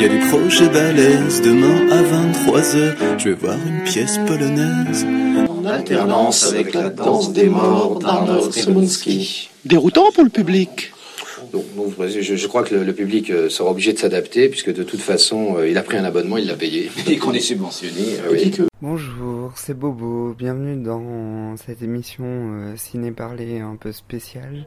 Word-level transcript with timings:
y 0.00 0.04
a 0.04 0.08
des 0.08 0.28
projets 0.28 0.68
balèzes. 0.68 1.42
Demain 1.42 1.90
à 1.90 2.02
23h, 2.02 2.94
je 3.18 3.28
vais 3.28 3.34
voir 3.34 3.56
une 3.66 3.84
pièce 3.84 4.18
polonaise. 4.26 5.06
En 5.48 5.66
alternance 5.66 6.46
avec 6.46 6.72
la 6.74 6.88
danse 6.88 7.32
des 7.32 7.48
morts 7.48 7.98
d'Arnold 7.98 8.52
Szymanski. 8.52 9.50
Déroutant 9.64 10.10
pour 10.14 10.24
le 10.24 10.30
public. 10.30 10.92
Donc, 11.52 11.64
je, 12.08 12.36
je 12.36 12.46
crois 12.46 12.62
que 12.62 12.74
le, 12.74 12.84
le 12.84 12.92
public 12.94 13.30
euh, 13.30 13.48
sera 13.48 13.70
obligé 13.70 13.92
de 13.92 13.98
s'adapter, 13.98 14.48
puisque 14.48 14.72
de 14.72 14.82
toute 14.82 15.00
façon, 15.00 15.56
euh, 15.58 15.68
il 15.68 15.76
a 15.78 15.82
pris 15.82 15.96
un 15.96 16.04
abonnement, 16.04 16.36
il 16.36 16.46
l'a 16.46 16.54
payé. 16.56 16.90
Et 17.08 17.18
qu'on 17.18 17.32
est 17.32 17.40
subventionné. 17.40 18.18
euh, 18.20 18.30
oui. 18.32 18.52
Bonjour, 18.82 19.52
c'est 19.56 19.74
Bobo, 19.78 20.32
bienvenue 20.38 20.82
dans 20.82 21.54
cette 21.58 21.82
émission 21.82 22.24
euh, 22.24 22.76
ciné 22.76 23.10
parlé 23.10 23.58
un 23.60 23.76
peu 23.76 23.92
spéciale. 23.92 24.66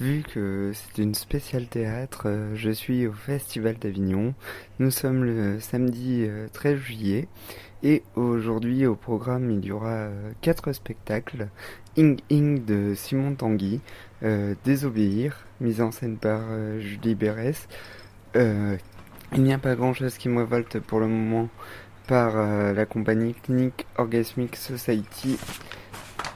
Vu 0.00 0.22
que 0.34 0.72
c'est 0.74 1.00
une 1.02 1.14
spéciale 1.14 1.66
théâtre, 1.66 2.24
euh, 2.26 2.50
je 2.54 2.70
suis 2.70 3.06
au 3.06 3.12
Festival 3.12 3.76
d'Avignon. 3.80 4.34
Nous 4.80 4.90
sommes 4.90 5.24
le 5.24 5.60
samedi 5.60 6.24
euh, 6.28 6.46
13 6.52 6.76
juillet 6.78 7.28
et 7.82 8.02
aujourd'hui 8.16 8.86
au 8.86 8.96
programme 8.96 9.50
il 9.50 9.64
y 9.64 9.72
aura 9.72 9.92
euh, 9.92 10.30
quatre 10.42 10.72
spectacles. 10.74 11.48
Ing 11.96 12.18
Ing 12.28 12.64
de 12.66 12.92
Simon 12.94 13.34
Tanguy, 13.34 13.80
euh, 14.24 14.54
Désobéir, 14.64 15.46
mise 15.64 15.80
en 15.80 15.90
scène 15.90 16.16
par 16.18 16.40
euh, 16.50 16.78
Julie 16.80 17.14
Berès. 17.14 17.66
Euh, 18.36 18.76
il 19.34 19.42
n'y 19.42 19.52
a 19.52 19.58
pas 19.58 19.74
grand 19.74 19.94
chose 19.94 20.16
qui 20.16 20.28
me 20.28 20.40
révolte 20.40 20.78
pour 20.78 21.00
le 21.00 21.08
moment 21.08 21.48
par 22.06 22.34
euh, 22.36 22.72
la 22.72 22.86
compagnie 22.86 23.34
Clinic 23.34 23.86
Orgasmic 23.96 24.56
Society 24.56 25.38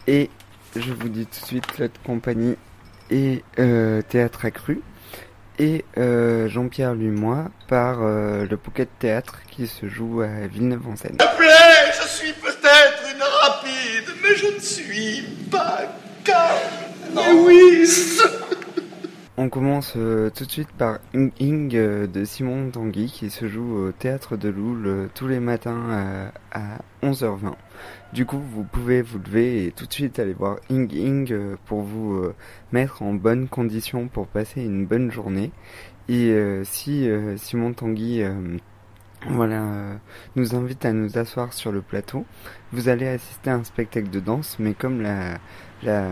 et 0.06 0.30
je 0.74 0.92
vous 0.92 1.08
dis 1.08 1.26
tout 1.26 1.40
de 1.40 1.46
suite 1.46 1.78
l'autre 1.78 2.00
compagnie 2.04 2.56
et 3.10 3.44
euh, 3.58 4.00
Théâtre 4.02 4.46
Accru 4.46 4.80
et 5.58 5.84
euh, 5.98 6.48
Jean-Pierre 6.48 6.94
Lumois 6.94 7.50
par 7.68 7.98
euh, 8.02 8.46
le 8.48 8.56
Pocket 8.56 8.88
Théâtre 8.98 9.40
qui 9.50 9.66
se 9.66 9.88
joue 9.88 10.22
à 10.22 10.46
Villeneuve-en-Seine. 10.46 11.18
je 11.20 12.08
suis 12.08 12.32
peut-être 12.32 13.02
une 13.14 13.22
rapide, 13.22 14.14
mais 14.22 14.36
je 14.36 14.54
ne 14.54 14.60
suis 14.60 15.22
pas 15.50 15.80
calme. 16.24 16.88
On 19.40 19.50
commence 19.50 19.94
euh, 19.96 20.30
tout 20.30 20.46
de 20.46 20.50
suite 20.50 20.72
par 20.72 20.98
Ing 21.14 21.30
Ing 21.38 21.76
euh, 21.76 22.08
de 22.08 22.24
Simon 22.24 22.72
Tanguy 22.72 23.06
qui 23.06 23.30
se 23.30 23.46
joue 23.46 23.86
au 23.86 23.92
théâtre 23.92 24.36
de 24.36 24.48
Loul 24.48 24.84
euh, 24.84 25.06
tous 25.14 25.28
les 25.28 25.38
matins 25.38 26.32
à 26.50 26.78
11h20. 27.04 27.52
Du 28.12 28.26
coup, 28.26 28.40
vous 28.40 28.64
pouvez 28.64 29.00
vous 29.00 29.20
lever 29.20 29.66
et 29.66 29.70
tout 29.70 29.86
de 29.86 29.92
suite 29.92 30.18
aller 30.18 30.32
voir 30.32 30.56
Ing 30.70 30.92
Ing 30.92 31.56
pour 31.66 31.82
vous 31.82 32.20
mettre 32.72 33.02
en 33.02 33.14
bonne 33.14 33.46
condition 33.46 34.08
pour 34.08 34.26
passer 34.26 34.60
une 34.60 34.86
bonne 34.86 35.12
journée. 35.12 35.52
Et 36.08 36.34
si 36.64 37.08
Simon 37.36 37.74
Tanguy 37.74 38.24
voilà, 39.28 39.62
nous 40.34 40.56
invite 40.56 40.84
à 40.84 40.92
nous 40.92 41.16
asseoir 41.16 41.52
sur 41.52 41.70
le 41.70 41.80
plateau, 41.80 42.24
vous 42.72 42.88
allez 42.88 43.06
assister 43.06 43.50
à 43.50 43.54
un 43.54 43.64
spectacle 43.64 44.10
de 44.10 44.20
danse, 44.20 44.56
mais 44.58 44.74
comme 44.74 45.00
la, 45.00 45.38
la, 45.82 46.08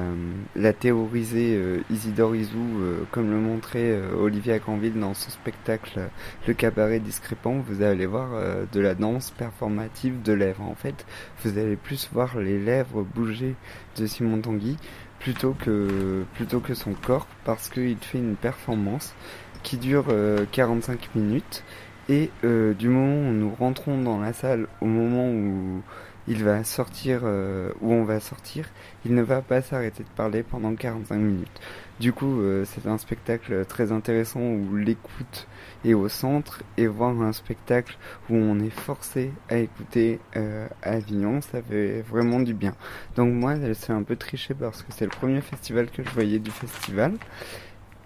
la 0.54 0.72
théorisée 0.72 1.56
euh, 1.56 1.80
Isidore 1.90 2.36
Isou, 2.36 2.80
euh, 2.80 3.04
comme 3.10 3.30
le 3.30 3.38
montrait 3.38 3.90
euh, 3.90 4.14
Olivia 4.14 4.58
Canville 4.58 4.98
dans 4.98 5.14
son 5.14 5.30
spectacle 5.30 5.98
euh, 5.98 6.06
Le 6.46 6.54
cabaret 6.54 7.00
discrépant, 7.00 7.58
vous 7.66 7.82
allez 7.82 8.06
voir 8.06 8.30
euh, 8.34 8.64
de 8.72 8.80
la 8.80 8.94
danse 8.94 9.32
performative 9.32 10.22
de 10.22 10.32
lèvres. 10.32 10.62
En 10.62 10.74
fait, 10.74 11.06
vous 11.44 11.58
allez 11.58 11.76
plus 11.76 12.08
voir 12.12 12.38
les 12.38 12.58
lèvres 12.58 13.02
bouger 13.02 13.56
de 13.96 14.06
Simon 14.06 14.40
Tanguy 14.40 14.76
plutôt 15.18 15.54
que, 15.54 16.24
plutôt 16.34 16.60
que 16.60 16.74
son 16.74 16.92
corps, 16.92 17.26
parce 17.44 17.68
qu'il 17.68 17.96
fait 17.98 18.18
une 18.18 18.36
performance 18.36 19.14
qui 19.62 19.76
dure 19.78 20.06
euh, 20.10 20.44
45 20.52 21.14
minutes. 21.16 21.64
Et 22.08 22.30
euh, 22.44 22.72
du 22.72 22.88
moment 22.88 23.28
où 23.28 23.32
nous 23.32 23.52
rentrons 23.52 24.00
dans 24.00 24.20
la 24.20 24.32
salle, 24.32 24.68
au 24.80 24.86
moment 24.86 25.28
où 25.28 25.82
il 26.28 26.44
va 26.44 26.64
sortir, 26.64 27.20
euh, 27.24 27.70
où 27.80 27.92
on 27.92 28.04
va 28.04 28.20
sortir, 28.20 28.68
il 29.04 29.14
ne 29.14 29.22
va 29.22 29.42
pas 29.42 29.62
s'arrêter 29.62 30.02
de 30.02 30.08
parler 30.16 30.42
pendant 30.42 30.74
45 30.74 31.16
minutes. 31.16 31.60
Du 31.98 32.12
coup, 32.12 32.40
euh, 32.40 32.64
c'est 32.66 32.86
un 32.86 32.98
spectacle 32.98 33.64
très 33.64 33.90
intéressant 33.90 34.40
où 34.40 34.76
l'écoute 34.76 35.46
est 35.84 35.94
au 35.94 36.08
centre 36.08 36.62
et 36.76 36.86
voir 36.86 37.20
un 37.22 37.32
spectacle 37.32 37.96
où 38.28 38.34
on 38.34 38.58
est 38.60 38.70
forcé 38.70 39.32
à 39.48 39.56
écouter 39.56 40.20
euh, 40.36 40.68
Avignon, 40.82 41.40
ça 41.40 41.62
fait 41.62 42.02
vraiment 42.02 42.40
du 42.40 42.52
bien. 42.52 42.74
Donc 43.16 43.32
moi, 43.32 43.54
c'est 43.74 43.92
un 43.92 44.02
peu 44.02 44.16
triché 44.16 44.52
parce 44.54 44.82
que 44.82 44.92
c'est 44.92 45.04
le 45.04 45.10
premier 45.10 45.40
festival 45.40 45.90
que 45.90 46.02
je 46.02 46.10
voyais 46.10 46.38
du 46.38 46.50
festival. 46.50 47.14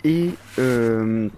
Et 0.04 0.30
euh, 0.58 1.28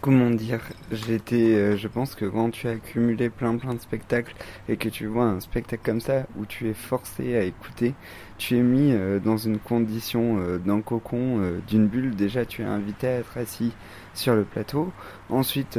comment 0.00 0.30
dire, 0.30 0.60
j'étais, 0.92 1.54
euh, 1.54 1.76
je 1.76 1.88
pense 1.88 2.14
que 2.14 2.24
quand 2.24 2.50
tu 2.50 2.68
as 2.68 2.72
accumulé 2.72 3.30
plein 3.30 3.56
plein 3.56 3.74
de 3.74 3.80
spectacles 3.80 4.34
et 4.68 4.76
que 4.76 4.88
tu 4.88 5.06
vois 5.06 5.24
un 5.24 5.40
spectacle 5.40 5.82
comme 5.84 6.00
ça 6.00 6.26
où 6.36 6.46
tu 6.46 6.68
es 6.68 6.74
forcé 6.74 7.36
à 7.36 7.42
écouter, 7.42 7.94
tu 8.38 8.56
es 8.56 8.62
mis 8.62 8.92
euh, 8.92 9.18
dans 9.18 9.36
une 9.36 9.58
condition 9.58 10.38
euh, 10.38 10.58
d'un 10.58 10.80
cocon, 10.80 11.40
d'une 11.66 11.86
bulle. 11.88 12.14
Déjà, 12.14 12.44
tu 12.44 12.62
es 12.62 12.64
invité 12.64 13.08
à 13.08 13.18
être 13.18 13.36
assis 13.38 13.72
sur 14.14 14.34
le 14.34 14.44
plateau. 14.44 14.92
Ensuite, 15.30 15.78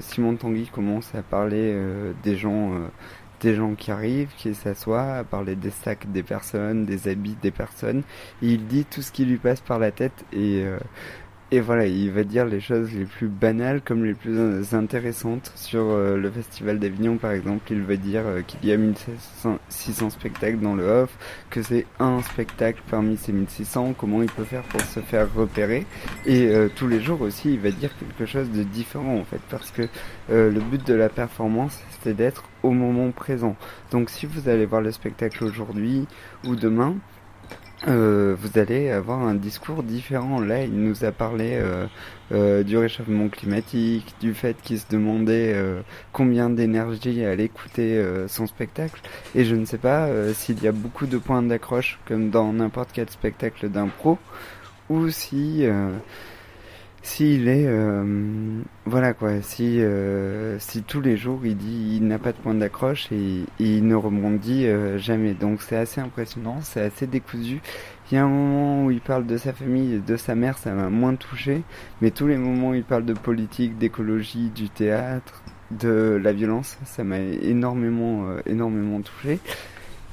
Simon 0.00 0.36
Tanguy 0.36 0.68
commence 0.68 1.14
à 1.14 1.22
parler 1.22 1.76
des 2.22 2.36
gens. 2.36 2.72
des 3.40 3.54
gens 3.54 3.74
qui 3.74 3.90
arrivent, 3.90 4.30
qui 4.36 4.54
s'assoient, 4.54 5.18
à 5.18 5.24
parler 5.24 5.56
des 5.56 5.70
sacs 5.70 6.10
des 6.10 6.22
personnes, 6.22 6.86
des 6.86 7.08
habits 7.08 7.36
des 7.42 7.50
personnes. 7.50 8.02
Il 8.42 8.66
dit 8.66 8.84
tout 8.84 9.02
ce 9.02 9.12
qui 9.12 9.24
lui 9.24 9.36
passe 9.36 9.60
par 9.60 9.78
la 9.78 9.90
tête 9.90 10.24
et 10.32 10.64
et 11.52 11.60
voilà, 11.60 11.86
il 11.86 12.10
va 12.10 12.24
dire 12.24 12.44
les 12.44 12.58
choses 12.58 12.92
les 12.92 13.04
plus 13.04 13.28
banales 13.28 13.80
comme 13.80 14.04
les 14.04 14.14
plus 14.14 14.74
intéressantes 14.74 15.52
sur 15.54 15.80
euh, 15.82 16.16
le 16.16 16.28
festival 16.28 16.80
d'Avignon 16.80 17.18
par 17.18 17.30
exemple. 17.30 17.62
Il 17.70 17.82
va 17.82 17.94
dire 17.94 18.22
euh, 18.26 18.42
qu'il 18.42 18.68
y 18.68 18.72
a 18.72 18.76
1600 18.76 19.58
600 19.68 20.10
spectacles 20.10 20.58
dans 20.58 20.74
le 20.74 20.84
off, 20.84 21.16
que 21.50 21.62
c'est 21.62 21.86
un 22.00 22.20
spectacle 22.22 22.82
parmi 22.90 23.16
ces 23.16 23.30
1600, 23.30 23.94
comment 23.96 24.22
il 24.22 24.28
peut 24.28 24.42
faire 24.42 24.64
pour 24.64 24.80
se 24.80 24.98
faire 24.98 25.32
repérer. 25.32 25.86
Et 26.24 26.48
euh, 26.48 26.68
tous 26.74 26.88
les 26.88 27.00
jours 27.00 27.20
aussi, 27.20 27.52
il 27.52 27.60
va 27.60 27.70
dire 27.70 27.90
quelque 27.96 28.26
chose 28.26 28.50
de 28.50 28.64
différent 28.64 29.16
en 29.16 29.24
fait, 29.24 29.40
parce 29.48 29.70
que 29.70 29.82
le 30.28 30.58
but 30.58 30.84
de 30.84 30.94
la 30.94 31.08
performance, 31.08 31.80
c'est 32.02 32.14
d'être 32.14 32.42
au 32.64 32.72
moment 32.72 33.12
présent. 33.12 33.54
Donc 33.92 34.10
si 34.10 34.26
vous 34.26 34.48
allez 34.48 34.66
voir 34.66 34.80
le 34.80 34.90
spectacle 34.90 35.44
aujourd'hui 35.44 36.08
ou 36.44 36.56
demain, 36.56 36.96
euh, 37.86 38.34
vous 38.38 38.58
allez 38.58 38.90
avoir 38.90 39.20
un 39.20 39.34
discours 39.34 39.82
différent. 39.82 40.40
Là, 40.40 40.64
il 40.64 40.72
nous 40.72 41.04
a 41.04 41.12
parlé 41.12 41.52
euh, 41.54 41.86
euh, 42.32 42.62
du 42.62 42.76
réchauffement 42.78 43.28
climatique, 43.28 44.14
du 44.20 44.34
fait 44.34 44.56
qu'il 44.62 44.78
se 44.78 44.86
demandait 44.90 45.52
euh, 45.54 45.82
combien 46.12 46.48
d'énergie 46.48 47.24
allait 47.24 47.48
coûter 47.48 48.02
son 48.28 48.46
spectacle. 48.46 49.00
Et 49.34 49.44
je 49.44 49.54
ne 49.54 49.64
sais 49.64 49.78
pas 49.78 50.08
s'il 50.32 50.62
y 50.62 50.68
a 50.68 50.72
beaucoup 50.72 51.06
de 51.06 51.18
points 51.18 51.42
d'accroche, 51.42 51.98
comme 52.06 52.30
dans 52.30 52.52
n'importe 52.52 52.90
quel 52.92 53.10
spectacle 53.10 53.68
d'impro, 53.68 54.18
ou 54.88 55.10
si 55.10 55.66
s'il 57.06 57.46
est 57.46 57.66
euh, 57.68 58.60
voilà 58.84 59.14
quoi 59.14 59.40
si 59.40 59.80
euh, 59.80 60.58
si 60.58 60.82
tous 60.82 61.00
les 61.00 61.16
jours 61.16 61.38
il 61.44 61.56
dit 61.56 61.98
il 61.98 62.06
n'a 62.08 62.18
pas 62.18 62.32
de 62.32 62.36
point 62.36 62.52
d'accroche 62.52 63.12
et, 63.12 63.44
il 63.60 63.86
ne 63.86 63.94
rebondit 63.94 64.66
euh, 64.66 64.98
jamais. 64.98 65.32
Donc 65.32 65.62
c'est 65.62 65.76
assez 65.76 66.00
impressionnant 66.00 66.58
c'est 66.62 66.80
assez 66.80 67.06
décousu. 67.06 67.60
Il 68.10 68.14
y 68.16 68.18
a 68.18 68.24
un 68.24 68.28
moment 68.28 68.86
où 68.86 68.90
il 68.90 69.00
parle 69.00 69.24
de 69.24 69.36
sa 69.36 69.52
famille 69.52 70.02
de 70.04 70.16
sa 70.16 70.34
mère 70.34 70.58
ça 70.58 70.72
m'a 70.72 70.90
moins 70.90 71.14
touché. 71.14 71.62
Mais 72.02 72.10
tous 72.10 72.26
les 72.26 72.36
moments 72.36 72.70
où 72.70 72.74
il 72.74 72.82
parle 72.82 73.04
de 73.04 73.14
politique 73.14 73.78
d'écologie 73.78 74.50
du 74.50 74.68
théâtre 74.68 75.44
de 75.70 76.20
la 76.20 76.32
violence 76.32 76.76
ça 76.84 77.04
m'a 77.04 77.20
énormément 77.20 78.26
euh, 78.26 78.40
énormément 78.46 79.00
touché. 79.00 79.38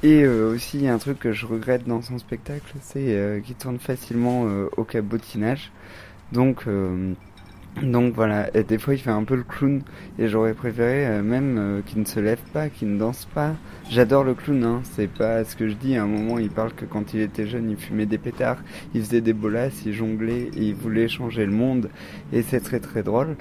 Et 0.03 0.23
euh, 0.25 0.53
aussi, 0.53 0.77
il 0.77 0.83
y 0.83 0.87
a 0.89 0.93
un 0.93 0.99
truc 0.99 1.17
que 1.17 1.31
je 1.31 1.47
regrette 1.47 1.87
dans 1.87 2.01
son 2.01 2.19
spectacle, 2.19 2.73
c'est 2.81 3.41
qu'il 3.43 3.55
tourne 3.55 3.79
facilement 3.79 4.45
au 4.75 4.83
cabotinage. 4.83 5.71
Donc, 6.33 6.63
euh, 6.67 7.13
donc 7.83 8.15
voilà, 8.15 8.49
et 8.55 8.63
des 8.63 8.79
fois 8.79 8.95
il 8.95 8.99
fait 8.99 9.11
un 9.11 9.23
peu 9.23 9.35
le 9.35 9.43
clown, 9.43 9.83
et 10.17 10.27
j'aurais 10.27 10.55
préféré 10.55 11.05
euh, 11.05 11.21
même 11.21 11.57
euh, 11.59 11.81
qu'il 11.85 11.99
ne 11.99 12.05
se 12.05 12.19
lève 12.19 12.41
pas, 12.51 12.69
qu'il 12.69 12.91
ne 12.91 12.97
danse 12.97 13.25
pas. 13.25 13.53
J'adore 13.89 14.23
le 14.23 14.33
clown, 14.33 14.63
hein, 14.63 14.81
c'est 14.95 15.07
pas 15.07 15.43
ce 15.43 15.55
que 15.55 15.67
je 15.67 15.73
dis. 15.73 15.97
À 15.97 16.03
un 16.03 16.07
moment, 16.07 16.39
il 16.39 16.49
parle 16.49 16.73
que 16.73 16.85
quand 16.85 17.13
il 17.13 17.21
était 17.21 17.45
jeune, 17.45 17.69
il 17.69 17.77
fumait 17.77 18.05
des 18.05 18.17
pétards, 18.17 18.57
il 18.95 19.01
faisait 19.01 19.21
des 19.21 19.33
bolasses, 19.33 19.83
il 19.85 19.93
jonglait, 19.93 20.49
il 20.55 20.73
voulait 20.73 21.07
changer 21.07 21.45
le 21.45 21.51
monde, 21.51 21.89
et 22.31 22.41
c'est 22.41 22.61
très 22.61 22.79
très 22.79 23.03
drôle. 23.03 23.35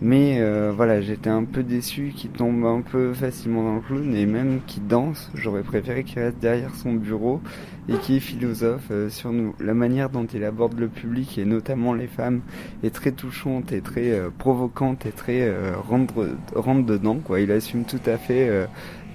Mais 0.00 0.36
euh, 0.40 0.72
voilà, 0.76 1.00
j'étais 1.00 1.30
un 1.30 1.44
peu 1.44 1.62
déçu 1.62 2.12
qu'il 2.14 2.30
tombe 2.30 2.64
un 2.66 2.82
peu 2.82 3.14
facilement 3.14 3.64
dans 3.64 3.74
le 3.76 3.80
clown, 3.80 4.14
et 4.14 4.26
même 4.26 4.60
qu'il 4.66 4.86
danse, 4.86 5.30
j'aurais 5.34 5.62
préféré 5.62 6.04
qu'il 6.04 6.20
reste 6.20 6.38
derrière 6.38 6.74
son 6.74 6.92
bureau 6.92 7.40
et 7.88 7.94
qu'il 7.94 8.20
philosophe 8.20 8.88
euh, 8.90 9.08
sur 9.08 9.32
nous. 9.32 9.54
La 9.58 9.74
manière 9.74 10.10
dont 10.10 10.26
il 10.26 10.44
aborde 10.44 10.78
le 10.78 10.88
public, 10.88 11.38
et 11.38 11.44
notamment 11.44 11.94
les 11.94 12.08
femmes, 12.08 12.42
est 12.82 12.94
très 12.94 13.12
touchante 13.12 13.72
et 13.72 13.80
très 13.80 14.10
euh, 14.10 14.28
provocante 14.36 15.06
et 15.06 15.12
très 15.12 15.42
euh, 15.42 15.72
rentre, 15.76 16.28
rentre 16.54 16.86
dedans. 16.86 17.18
Il 17.38 17.50
assume 17.50 17.84
tout 17.84 18.00
à 18.06 18.18
fait 18.18 18.48
euh, 18.48 18.66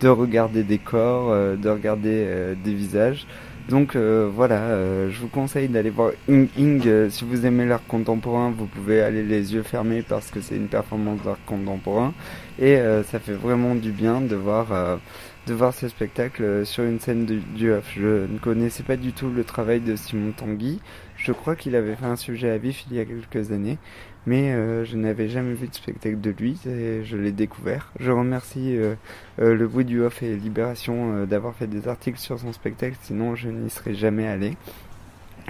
de 0.01 0.09
regarder 0.09 0.63
des 0.63 0.77
corps, 0.77 1.31
euh, 1.31 1.55
de 1.55 1.69
regarder 1.69 2.25
euh, 2.25 2.55
des 2.61 2.73
visages. 2.73 3.25
Donc 3.69 3.95
voilà, 3.95 5.07
je 5.07 5.17
vous 5.21 5.27
conseille 5.27 5.69
d'aller 5.69 5.91
voir 5.91 6.11
Ing 6.27 6.49
Ing. 6.57 7.09
si 7.09 7.23
vous 7.23 7.45
aimez 7.45 7.65
l'art 7.65 7.85
contemporain, 7.87 8.51
vous 8.51 8.65
pouvez 8.65 9.01
aller 9.01 9.23
les 9.23 9.53
yeux 9.53 9.63
fermés 9.63 10.01
parce 10.01 10.29
que 10.29 10.41
c'est 10.41 10.57
une 10.57 10.67
performance 10.67 11.21
d'art 11.21 11.37
contemporain 11.45 12.11
et 12.59 12.77
ça 13.05 13.19
fait 13.19 13.31
vraiment 13.33 13.75
du 13.75 13.91
bien 13.91 14.19
de 14.19 14.35
voir 14.35 14.99
de 15.47 15.53
voir 15.53 15.73
ce 15.73 15.87
spectacle 15.87 16.65
sur 16.65 16.83
une 16.83 16.99
scène 16.99 17.25
du, 17.25 17.37
du 17.39 17.71
Je 17.95 18.25
ne 18.25 18.39
connaissais 18.39 18.83
pas 18.83 18.97
du 18.97 19.13
tout 19.13 19.29
le 19.29 19.43
travail 19.43 19.79
de 19.79 19.95
Simon 19.95 20.33
Tanguy. 20.35 20.79
Je 21.15 21.31
crois 21.31 21.55
qu'il 21.55 21.75
avait 21.75 21.95
fait 21.95 22.05
un 22.05 22.15
sujet 22.15 22.49
à 22.49 22.57
vif 22.57 22.85
il 22.89 22.97
y 22.97 22.99
a 22.99 23.05
quelques 23.05 23.51
années, 23.51 23.77
mais 24.25 24.51
euh, 24.51 24.85
je 24.85 24.97
n'avais 24.97 25.29
jamais 25.29 25.53
vu 25.53 25.67
de 25.67 25.73
spectacle 25.73 26.19
de 26.19 26.29
lui 26.29 26.59
et 26.67 27.03
je 27.03 27.17
l'ai 27.17 27.31
découvert. 27.31 27.91
Je 27.99 28.11
remercie 28.11 28.77
euh, 28.77 28.95
euh, 29.39 29.55
le 29.55 29.67
bruit 29.67 29.85
du 29.85 30.01
off 30.01 30.21
et 30.21 30.35
Libération 30.35 31.25
d'avoir 31.25 31.55
fait 31.55 31.67
des 31.67 31.87
articles 31.87 32.19
sur 32.19 32.39
son 32.39 32.53
spectacle, 32.53 32.95
sinon 33.01 33.35
je 33.35 33.49
n'y 33.49 33.69
serais 33.69 33.93
jamais 33.93 34.27
allé. 34.27 34.55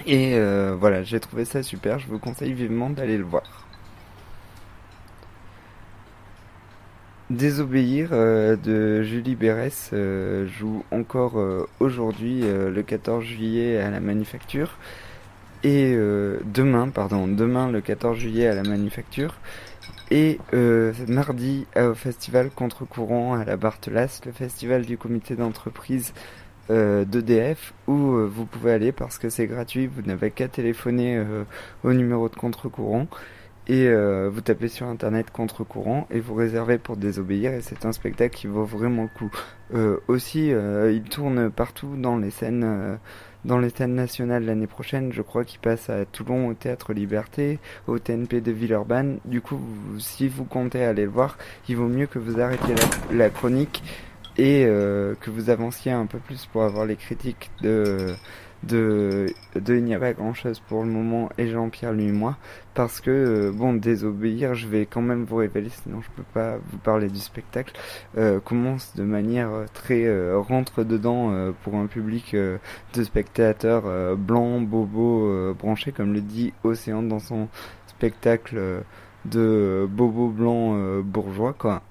Et 0.08 0.40
voilà, 0.80 1.04
j'ai 1.04 1.20
trouvé 1.20 1.46
ça 1.46 1.62
super, 1.64 2.00
je 2.00 2.08
vous 2.08 2.18
conseille 2.18 2.54
vivement 2.54 2.90
d'aller 2.90 3.18
le 3.18 3.26
voir. 3.26 3.68
Désobéir 7.30 8.10
de 8.10 9.04
Julie 9.04 9.36
Berès 9.36 9.92
joue 10.48 10.84
encore 10.92 11.40
aujourd'hui 11.80 12.42
le 12.42 12.82
14 12.82 13.24
juillet 13.24 13.78
à 13.78 13.92
la 13.92 14.00
Manufacture 14.00 14.78
et 15.64 15.94
euh, 15.96 16.40
demain, 16.46 16.90
pardon, 16.90 17.28
demain 17.28 17.70
le 17.70 17.82
14 17.82 18.18
juillet 18.18 18.48
à 18.48 18.56
la 18.56 18.64
Manufacture 18.64 19.36
et 20.12 20.40
euh, 20.54 20.92
mardi 21.08 21.66
au 21.78 21.94
festival 21.94 22.50
Contre-courant 22.52 23.34
à 23.34 23.46
la 23.46 23.56
Barthelas, 23.56 24.22
le 24.26 24.34
festival 24.34 24.86
du 24.86 24.98
comité 24.98 25.36
d'entreprise 25.36 26.14
euh, 26.70 27.06
d'EDF 27.06 27.74
où 27.88 28.16
euh, 28.16 28.26
vous 28.26 28.46
pouvez 28.46 28.74
aller 28.74 28.92
parce 28.92 29.18
que 29.18 29.30
c'est 29.30 29.48
gratuit, 29.48 29.88
vous 29.88 30.02
n'avez 30.02 30.30
qu'à 30.30 30.50
téléphoner 30.50 31.24
au 31.84 31.94
numéro 31.94 32.28
de 32.30 32.36
Contre-courant 32.36 33.08
et 33.68 33.90
vous 34.28 34.42
tapez 34.42 34.68
sur 34.68 34.88
internet 34.88 35.32
contre-courant 35.32 36.08
et 36.12 36.20
vous 36.20 36.34
réservez 36.34 36.78
pour 36.78 36.98
désobéir 36.98 37.54
et 37.54 37.62
c'est 37.62 37.86
un 37.86 37.94
spectacle 37.94 38.36
qui 38.36 38.48
vaut 38.48 38.66
vraiment 38.66 39.04
le 39.04 39.10
coup. 39.10 39.32
aussi, 40.10 40.48
il 40.50 41.04
tourne 41.04 41.50
partout 41.50 41.96
dans 41.96 42.18
les 42.18 42.32
scènes 42.32 42.98
dans 43.46 43.58
les 43.58 43.70
scènes 43.70 43.96
nationales 43.96 44.46
l'année 44.46 44.68
prochaine. 44.68 45.12
Je 45.14 45.22
crois 45.22 45.44
qu'il 45.46 45.60
passe 45.60 45.90
à 45.90 46.06
Toulon 46.06 46.48
au 46.48 46.54
Théâtre 46.54 46.94
Liberté, 46.94 47.60
au 47.88 48.00
TNP 48.00 48.42
de 48.42 48.52
Villeurbanne. 48.52 49.20
Du 49.26 49.42
coup, 49.42 49.60
si 50.00 50.28
vous 50.28 50.46
comptez 50.46 50.84
aller 50.84 51.06
le 51.06 51.12
voir, 51.12 51.38
il 51.68 51.78
vaut 51.78 51.88
mieux 51.88 52.08
que 52.08 52.20
vous 52.20 52.40
arrêtiez 52.40 52.76
la, 53.12 53.30
chronique 53.30 53.84
et 54.38 54.66
euh, 54.66 55.16
que 55.20 55.30
vous 55.30 55.50
avanciez 55.50 55.92
un 55.92 56.06
peu 56.06 56.20
plus 56.20 56.46
pour 56.46 56.64
avoir 56.64 56.86
les 56.86 56.96
critiques 56.96 57.50
de 57.62 58.14
de, 58.64 59.28
de 59.56 59.76
il 59.76 59.84
n'y 59.84 59.96
a 59.96 60.00
pas 60.00 60.14
grand 60.14 60.34
chose 60.34 60.60
pour 60.60 60.84
le 60.84 60.90
moment 60.90 61.30
et 61.38 61.48
Jean-Pierre 61.48 61.94
lui 61.94 62.06
et 62.06 62.12
moi 62.12 62.38
parce 62.74 63.02
que 63.02 63.10
euh, 63.10 63.52
bon 63.52 63.74
désobéir 63.74 64.54
je 64.54 64.68
vais 64.68 64.86
quand 64.86 65.02
même 65.02 65.24
vous 65.24 65.38
révéler 65.38 65.70
sinon 65.70 66.02
je 66.02 66.10
peux 66.16 66.28
pas 66.34 66.58
vous 66.58 66.78
parler 66.78 67.10
du 67.10 67.20
spectacle 67.20 67.74
euh, 68.18 68.40
commence 68.40 68.96
de 68.96 69.04
manière 69.04 69.50
euh, 69.50 69.66
très 69.74 70.08
rentre 70.36 70.84
dedans 70.84 71.52
pour 71.64 71.76
un 71.76 71.88
public 71.88 72.36
de 72.36 73.04
spectateurs 73.04 74.16
blancs 74.18 74.68
bobos 74.68 75.54
branchés 75.54 75.92
comme 75.92 76.14
le 76.14 76.22
dit 76.22 76.54
Océan 76.64 77.02
dans 77.04 77.20
son 77.20 77.48
spectacle 77.88 78.84
de 79.26 79.88
bobo 79.90 80.30
blanc 80.30 81.02
bourgeois 81.02 81.54
quoi. 81.58 81.82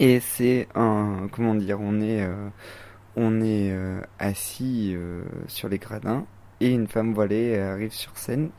Et 0.00 0.20
c'est 0.20 0.68
un 0.74 1.28
comment 1.32 1.54
dire 1.54 1.78
on 1.80 2.00
est 2.00 2.26
on 3.16 3.40
est 3.40 3.70
euh, 3.70 4.00
assis 4.18 4.94
euh, 4.94 5.22
sur 5.46 5.68
les 5.68 5.78
gradins 5.78 6.26
et 6.60 6.70
une 6.70 6.86
femme 6.86 7.14
voilée 7.14 7.58
arrive 7.58 7.92
sur 7.92 8.16
scène. 8.16 8.50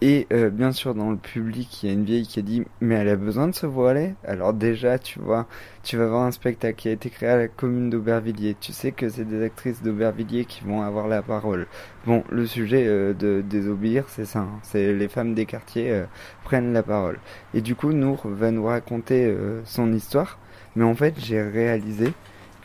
Et 0.00 0.28
euh, 0.32 0.48
bien 0.48 0.70
sûr, 0.70 0.94
dans 0.94 1.10
le 1.10 1.16
public, 1.16 1.82
il 1.82 1.88
y 1.88 1.90
a 1.90 1.92
une 1.92 2.04
vieille 2.04 2.26
qui 2.26 2.38
a 2.38 2.42
dit 2.42 2.62
Mais 2.80 2.94
elle 2.94 3.08
a 3.08 3.16
besoin 3.16 3.48
de 3.48 3.54
se 3.54 3.66
voiler 3.66 4.14
Alors, 4.24 4.54
déjà, 4.54 4.96
tu 4.96 5.18
vois, 5.18 5.48
tu 5.82 5.96
vas 5.96 6.06
voir 6.06 6.22
un 6.22 6.30
spectacle 6.30 6.76
qui 6.76 6.88
a 6.88 6.92
été 6.92 7.10
créé 7.10 7.28
à 7.28 7.36
la 7.36 7.48
commune 7.48 7.90
d'Aubervilliers. 7.90 8.56
Tu 8.60 8.72
sais 8.72 8.92
que 8.92 9.08
c'est 9.08 9.24
des 9.24 9.42
actrices 9.42 9.82
d'Aubervilliers 9.82 10.44
qui 10.44 10.62
vont 10.62 10.82
avoir 10.82 11.08
la 11.08 11.20
parole. 11.20 11.66
Bon, 12.06 12.22
le 12.30 12.46
sujet 12.46 12.84
de 12.86 13.42
désobéir, 13.44 14.04
c'est 14.08 14.24
ça. 14.24 14.40
Hein. 14.40 14.60
c'est 14.62 14.92
les 14.92 15.08
femmes 15.08 15.34
des 15.34 15.46
quartiers 15.46 16.04
prennent 16.44 16.72
la 16.72 16.84
parole. 16.84 17.18
Et 17.52 17.60
du 17.60 17.74
coup, 17.74 17.92
Nour 17.92 18.22
va 18.24 18.52
nous 18.52 18.66
raconter 18.66 19.34
son 19.64 19.92
histoire. 19.92 20.38
Mais 20.76 20.84
en 20.84 20.94
fait, 20.94 21.14
j'ai 21.18 21.42
réalisé 21.42 22.12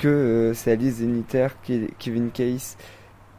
que 0.03 0.09
euh, 0.09 0.53
c'est 0.53 0.73
Alice 0.73 0.95
Zeniter, 0.95 1.47
Kevin 1.97 2.29
Case 2.31 2.75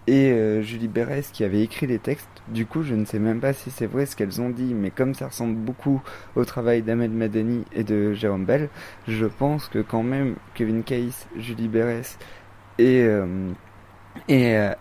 et 0.07 0.33
euh, 0.33 0.63
Julie 0.63 0.89
Berès 0.89 1.31
qui 1.31 1.45
avaient 1.45 1.61
écrit 1.61 1.87
les 1.87 1.99
textes. 1.99 2.27
Du 2.49 2.65
coup, 2.65 2.83
je 2.83 2.95
ne 2.95 3.05
sais 3.05 3.19
même 3.19 3.39
pas 3.39 3.53
si 3.53 3.71
c'est 3.71 3.85
vrai 3.85 4.07
ce 4.07 4.17
qu'elles 4.17 4.41
ont 4.41 4.49
dit, 4.49 4.73
mais 4.73 4.91
comme 4.91 5.13
ça 5.13 5.27
ressemble 5.27 5.57
beaucoup 5.57 6.03
au 6.37 6.47
travail 6.47 6.81
d'Ahmed 6.81 7.13
Madani 7.13 7.67
et 7.75 7.85
de 7.85 8.15
Jérôme 8.15 8.47
Bell, 8.47 8.71
je 9.07 9.27
pense 9.27 9.69
que 9.69 9.81
quand 9.81 10.03
même 10.03 10.37
Kevin 10.55 10.85
Case, 10.85 11.27
Julie 11.37 11.69
Berès 11.69 12.19
et, 12.79 13.03
euh, 13.03 13.53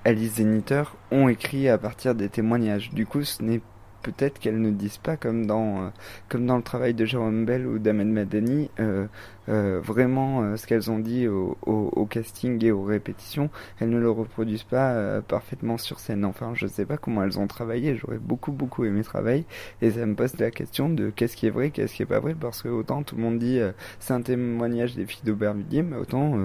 Alice 0.05 0.35
Zeniter 0.35 0.83
ont 1.11 1.27
écrit 1.27 1.67
à 1.67 1.77
partir 1.77 2.15
des 2.15 2.29
témoignages. 2.29 2.91
Du 2.93 3.05
coup, 3.05 3.23
ce 3.23 3.43
n'est 3.43 3.61
peut-être 4.03 4.37
qu'elles 4.37 4.61
ne 4.61 4.69
disent 4.69 4.97
pas 4.97 5.17
comme 5.17 5.45
dans 5.47 5.85
euh, 5.85 5.89
comme 6.29 6.45
dans 6.45 6.57
le 6.57 6.61
travail 6.61 6.93
de 6.93 7.05
Jérôme 7.05 7.45
Bell 7.45 7.65
ou 7.65 7.79
d'Ahmed 7.79 8.07
Madani 8.07 8.69
euh, 8.79 9.07
euh, 9.49 9.79
vraiment 9.81 10.55
ce 10.57 10.67
qu'elles 10.67 10.91
ont 10.91 10.99
dit 10.99 11.27
au, 11.27 12.07
casting 12.09 12.63
et 12.63 12.71
aux 12.71 12.83
répétitions 12.83 13.49
elles 13.79 13.89
ne 13.89 13.97
le 13.97 14.11
reproduisent 14.11 14.63
pas 14.63 15.21
parfaitement 15.21 15.77
sur 15.77 15.99
scène. 15.99 16.25
Enfin 16.25 16.51
je 16.53 16.67
sais 16.67 16.85
pas 16.85 16.97
comment 16.97 17.23
elles 17.23 17.39
ont 17.39 17.47
travaillé 17.47 17.95
j'aurais 17.95 18.19
beaucoup 18.19 18.51
beaucoup 18.51 18.83
aimé 18.83 19.03
travailler 19.03 19.45
et 19.81 19.91
ça 19.91 20.05
me 20.05 20.15
pose 20.15 20.37
la 20.37 20.51
question 20.51 20.89
de 20.89 21.09
qu'est-ce 21.09 21.35
qui 21.35 21.47
est 21.47 21.49
vrai 21.49 21.71
qu'est-ce 21.71 21.95
qui 21.95 22.03
est 22.03 22.07
pas 22.07 22.19
vrai 22.19 22.35
parce 22.35 22.61
que 22.61 22.67
autant 22.67 23.03
tout 23.03 23.15
le 23.15 23.21
monde 23.23 23.39
dit 23.39 23.59
c'est 23.99 24.13
un 24.13 24.21
témoignage 24.21 24.95
des 24.95 25.05
filles 25.05 25.23
d'Aubervilliers 25.25 25.83
mais 25.83 25.97
autant 25.97 26.37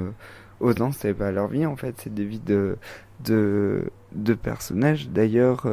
autant 0.61 0.93
c'est 0.93 1.15
pas 1.15 1.33
leur 1.33 1.49
vie 1.49 1.67
en 1.67 1.77
fait 1.77 1.95
c'est 1.99 2.15
des 2.15 2.25
vies 2.25 2.41
de, 2.41 2.79
de 3.25 4.35
personnages. 4.35 5.09
D'ailleurs 5.09 5.67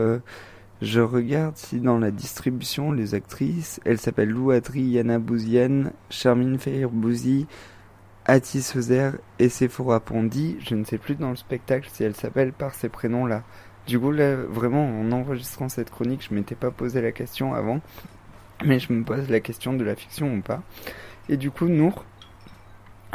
je 0.85 1.01
regarde 1.01 1.57
si 1.57 1.79
dans 1.79 1.97
la 1.97 2.11
distribution, 2.11 2.91
les 2.91 3.15
actrices, 3.15 3.79
elles 3.85 3.99
s'appellent 3.99 4.29
Louadri, 4.29 4.81
Yana 4.81 5.17
Bouzienne, 5.17 5.91
Charmine 6.11 6.59
Feirbouzi, 6.59 7.47
Ati 8.25 8.61
Sezer 8.61 9.13
et 9.39 9.49
Sephora 9.49 9.99
Pondy. 9.99 10.57
Je 10.59 10.75
ne 10.75 10.83
sais 10.83 10.99
plus 10.99 11.15
dans 11.15 11.31
le 11.31 11.35
spectacle 11.35 11.89
si 11.91 12.03
elles 12.03 12.15
s'appellent 12.15 12.53
par 12.53 12.75
ces 12.75 12.89
prénoms-là. 12.89 13.43
Du 13.87 13.99
coup, 13.99 14.11
là, 14.11 14.35
vraiment, 14.35 14.85
en 15.01 15.11
enregistrant 15.11 15.69
cette 15.69 15.89
chronique, 15.89 16.23
je 16.29 16.35
m'étais 16.35 16.55
pas 16.55 16.69
posé 16.69 17.01
la 17.01 17.11
question 17.11 17.55
avant, 17.55 17.81
mais 18.63 18.77
je 18.77 18.93
me 18.93 19.03
pose 19.03 19.27
la 19.27 19.39
question 19.39 19.73
de 19.73 19.83
la 19.83 19.95
fiction 19.95 20.35
ou 20.35 20.41
pas. 20.41 20.61
Et 21.29 21.37
du 21.37 21.49
coup, 21.49 21.67
Nour 21.67 22.05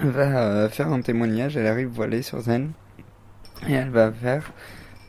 va 0.03 0.43
euh, 0.43 0.69
faire 0.69 0.89
un 0.89 1.03
témoignage, 1.03 1.57
elle 1.57 1.69
arrive 1.69 1.89
voilée 1.89 2.23
sur 2.23 2.43
scène, 2.43 2.73
et 3.69 3.75
elle 3.75 3.91
va 3.91 4.11
faire 4.11 4.53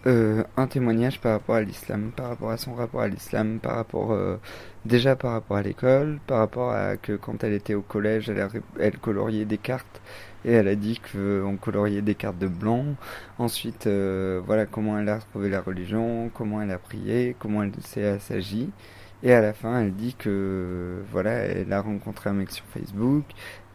euh, 0.08 0.44
un 0.58 0.66
témoignage 0.66 1.22
par 1.22 1.34
rapport 1.34 1.56
à 1.56 1.62
l'islam, 1.62 2.12
par 2.16 2.30
rapport 2.30 2.50
à 2.50 2.58
son 2.58 2.74
rapport 2.74 3.02
à 3.02 3.08
l'islam, 3.08 3.60
par 3.60 3.76
rapport 3.76 4.12
euh, 4.12 4.38
déjà 4.84 5.16
par 5.16 5.34
rapport 5.34 5.58
à 5.58 5.62
l'école, 5.62 6.20
par 6.26 6.40
rapport 6.40 6.72
à 6.72 6.98
que 6.98 7.14
quand 7.14 7.44
elle 7.44 7.54
était 7.54 7.76
au 7.76 7.84
collège, 7.84 8.28
elle, 8.28 8.48
elle 8.80 8.98
coloriait 8.98 9.46
des 9.46 9.60
cartes 9.60 10.02
et 10.44 10.54
elle 10.54 10.68
a 10.68 10.76
dit 10.76 11.00
qu'on 11.00 11.56
coloriait 11.58 12.02
des 12.02 12.16
cartes 12.16 12.40
de 12.40 12.48
blanc. 12.48 12.86
Ensuite, 13.38 13.86
euh, 13.86 14.42
voilà 14.44 14.66
comment 14.66 14.98
elle 14.98 15.10
a 15.10 15.20
retrouvé 15.20 15.50
la 15.50 15.62
religion, 15.62 16.32
comment 16.34 16.64
elle 16.64 16.72
a 16.72 16.80
prié, 16.80 17.36
comment 17.38 17.62
elle 17.62 17.72
s'est 17.82 18.08
assagi. 18.08 18.72
Et 19.22 19.34
à 19.34 19.42
la 19.42 19.54
fin, 19.54 19.82
elle 19.82 19.94
dit 19.94 20.16
que 20.16 21.04
voilà, 21.12 21.32
elle 21.32 21.72
a 21.72 21.82
rencontré 21.82 22.32
un 22.32 22.34
mec 22.34 22.50
sur 22.50 22.66
Facebook, 22.74 23.26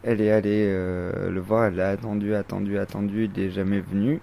elle 0.03 0.19
est 0.19 0.31
allée 0.31 0.65
le 0.67 1.39
voir, 1.39 1.67
elle 1.67 1.79
a 1.79 1.91
attendu, 1.91 2.35
attendu, 2.35 2.77
attendu, 2.77 3.29
il 3.33 3.41
n'est 3.41 3.49
jamais 3.49 3.79
venu 3.79 4.19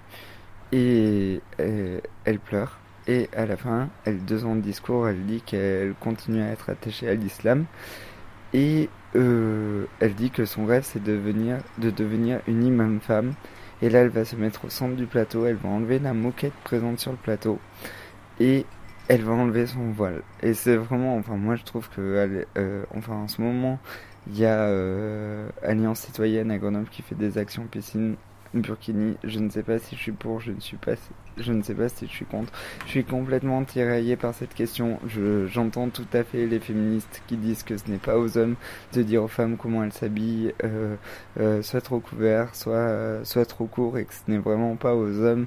et 0.74 1.40
euh, 1.60 2.00
elle 2.24 2.40
pleure. 2.40 2.78
Et 3.06 3.28
à 3.36 3.46
la 3.46 3.56
fin, 3.56 3.90
elle, 4.04 4.18
son 4.28 4.56
discours, 4.56 5.08
elle 5.08 5.24
dit 5.24 5.40
qu'elle 5.40 5.94
continue 6.00 6.42
à 6.42 6.48
être 6.48 6.70
attachée 6.70 7.08
à 7.08 7.14
l'islam. 7.14 7.66
Et 8.52 8.88
euh, 9.14 9.86
elle 10.00 10.14
dit 10.14 10.30
que 10.30 10.44
son 10.44 10.66
rêve, 10.66 10.82
c'est 10.84 11.02
de 11.02 11.12
devenir, 11.12 11.58
de 11.78 11.92
une 12.48 12.64
imam 12.64 13.00
femme. 13.00 13.34
Et 13.82 13.88
là, 13.88 14.00
elle 14.00 14.08
va 14.08 14.24
se 14.24 14.36
mettre 14.36 14.64
au 14.64 14.70
centre 14.70 14.96
du 14.96 15.06
plateau, 15.06 15.46
elle 15.46 15.56
va 15.56 15.68
enlever 15.68 15.98
la 15.98 16.12
moquette 16.12 16.54
présente 16.64 16.98
sur 16.98 17.12
le 17.12 17.18
plateau. 17.18 17.58
Et 18.40 18.66
elle 19.08 19.22
va 19.22 19.32
enlever 19.32 19.66
son 19.66 19.90
voile. 19.92 20.22
Et 20.42 20.54
c'est 20.54 20.76
vraiment, 20.76 21.16
enfin, 21.16 21.36
moi 21.36 21.56
je 21.56 21.64
trouve 21.64 21.88
que, 21.90 22.44
euh, 22.58 22.84
enfin, 22.96 23.14
en 23.14 23.28
ce 23.28 23.42
moment, 23.42 23.78
il 24.26 24.38
y 24.38 24.46
a 24.46 24.68
Alliance 25.62 26.00
Citoyenne 26.00 26.50
à 26.50 26.58
Grenoble 26.58 26.88
qui 26.88 27.02
fait 27.02 27.14
des 27.14 27.38
actions 27.38 27.64
piscine 27.66 28.16
Burkini, 28.54 29.16
je 29.24 29.38
ne 29.40 29.50
sais 29.50 29.62
pas 29.62 29.78
si 29.78 29.96
je 29.96 30.00
suis 30.00 30.12
pour, 30.12 30.40
je 30.40 30.52
ne 30.52 30.60
suis 30.60 30.76
pas, 30.76 30.92
je 31.36 31.52
ne 31.52 31.62
sais 31.62 31.74
pas 31.74 31.88
si 31.88 32.06
je 32.06 32.10
suis 32.12 32.24
contre. 32.24 32.52
Je 32.86 32.90
suis 32.90 33.04
complètement 33.04 33.64
tiraillé 33.64 34.16
par 34.16 34.34
cette 34.34 34.54
question. 34.54 34.98
j'entends 35.46 35.88
tout 35.88 36.06
à 36.12 36.22
fait 36.24 36.46
les 36.46 36.60
féministes 36.60 37.22
qui 37.26 37.36
disent 37.36 37.62
que 37.62 37.76
ce 37.76 37.90
n'est 37.90 37.98
pas 37.98 38.18
aux 38.18 38.38
hommes 38.38 38.56
de 38.92 39.02
dire 39.02 39.24
aux 39.24 39.28
femmes 39.28 39.56
comment 39.56 39.82
elles 39.84 39.92
s'habillent, 39.92 40.54
euh, 40.62 40.96
euh, 41.40 41.62
soit 41.62 41.80
trop 41.80 42.00
couvert, 42.00 42.54
soit, 42.54 43.24
soit 43.24 43.46
trop 43.46 43.66
court, 43.66 43.98
et 43.98 44.04
que 44.04 44.14
ce 44.14 44.30
n'est 44.30 44.38
vraiment 44.38 44.76
pas 44.76 44.94
aux 44.94 45.20
hommes 45.20 45.46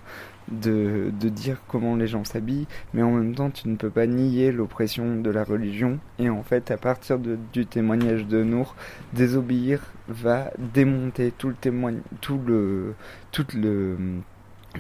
de, 0.50 1.12
de 1.20 1.30
dire 1.30 1.58
comment 1.68 1.96
les 1.96 2.08
gens 2.08 2.24
s'habillent, 2.24 2.68
mais 2.94 3.04
en 3.04 3.12
même 3.12 3.36
temps 3.36 3.50
tu 3.50 3.68
ne 3.68 3.76
peux 3.76 3.90
pas 3.90 4.08
nier 4.08 4.52
l'oppression 4.52 5.16
de 5.20 5.30
la 5.30 5.44
religion. 5.44 6.00
Et 6.20 6.30
en 6.30 6.44
fait, 6.44 6.72
à 6.72 6.78
partir 6.78 7.20
de, 7.20 7.38
du 7.54 7.66
témoignage 7.66 8.26
de 8.26 8.44
Nour, 8.44 8.76
désobéir 9.14 9.82
va 10.08 10.52
démonter 10.74 11.32
tout 11.38 11.50
le 11.50 11.56
témoignage, 11.56 12.04
tout 12.22 12.40
le, 12.46 12.94
tout 13.32 13.46
le, 13.56 13.98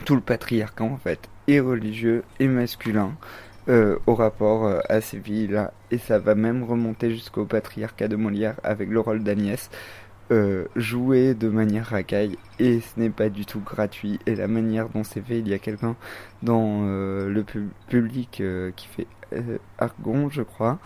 tout 0.05 0.15
le 0.15 0.21
patriarcat 0.21 0.83
en 0.83 0.97
fait, 0.97 1.29
et 1.47 1.59
religieux 1.59 2.23
et 2.39 2.47
masculin. 2.47 3.11
Euh, 3.69 3.97
au 4.07 4.15
rapport 4.15 4.65
euh, 4.65 4.79
à 4.87 5.01
ces 5.01 5.19
filles-là, 5.19 5.73
et 5.91 5.97
ça 5.97 6.19
va 6.19 6.35
même 6.35 6.63
remonter 6.63 7.11
jusqu'au 7.11 7.43
patriarcat 7.43 8.07
de 8.07 8.15
Molière 8.15 8.55
avec 8.63 8.87
le 8.87 9.01
rôle 9.01 9.23
d'Agnès, 9.23 9.69
euh, 10.31 10.65
joué 10.75 11.33
de 11.33 11.47
manière 11.47 11.85
racaille 11.85 12.37
et 12.59 12.81
ce 12.81 12.99
n'est 12.99 13.09
pas 13.09 13.29
du 13.29 13.45
tout 13.45 13.61
gratuit 13.61 14.19
et 14.25 14.35
la 14.35 14.47
manière 14.47 14.89
dont 14.89 15.05
c'est 15.05 15.21
fait 15.21 15.39
il 15.39 15.47
y 15.47 15.53
a 15.53 15.57
quelqu'un 15.57 15.95
dans 16.43 16.81
euh, 16.85 17.29
le 17.29 17.45
public 17.87 18.41
euh, 18.41 18.71
qui 18.75 18.87
fait 18.87 19.07
Argon 19.77 20.29
je 20.29 20.41
crois 20.41 20.79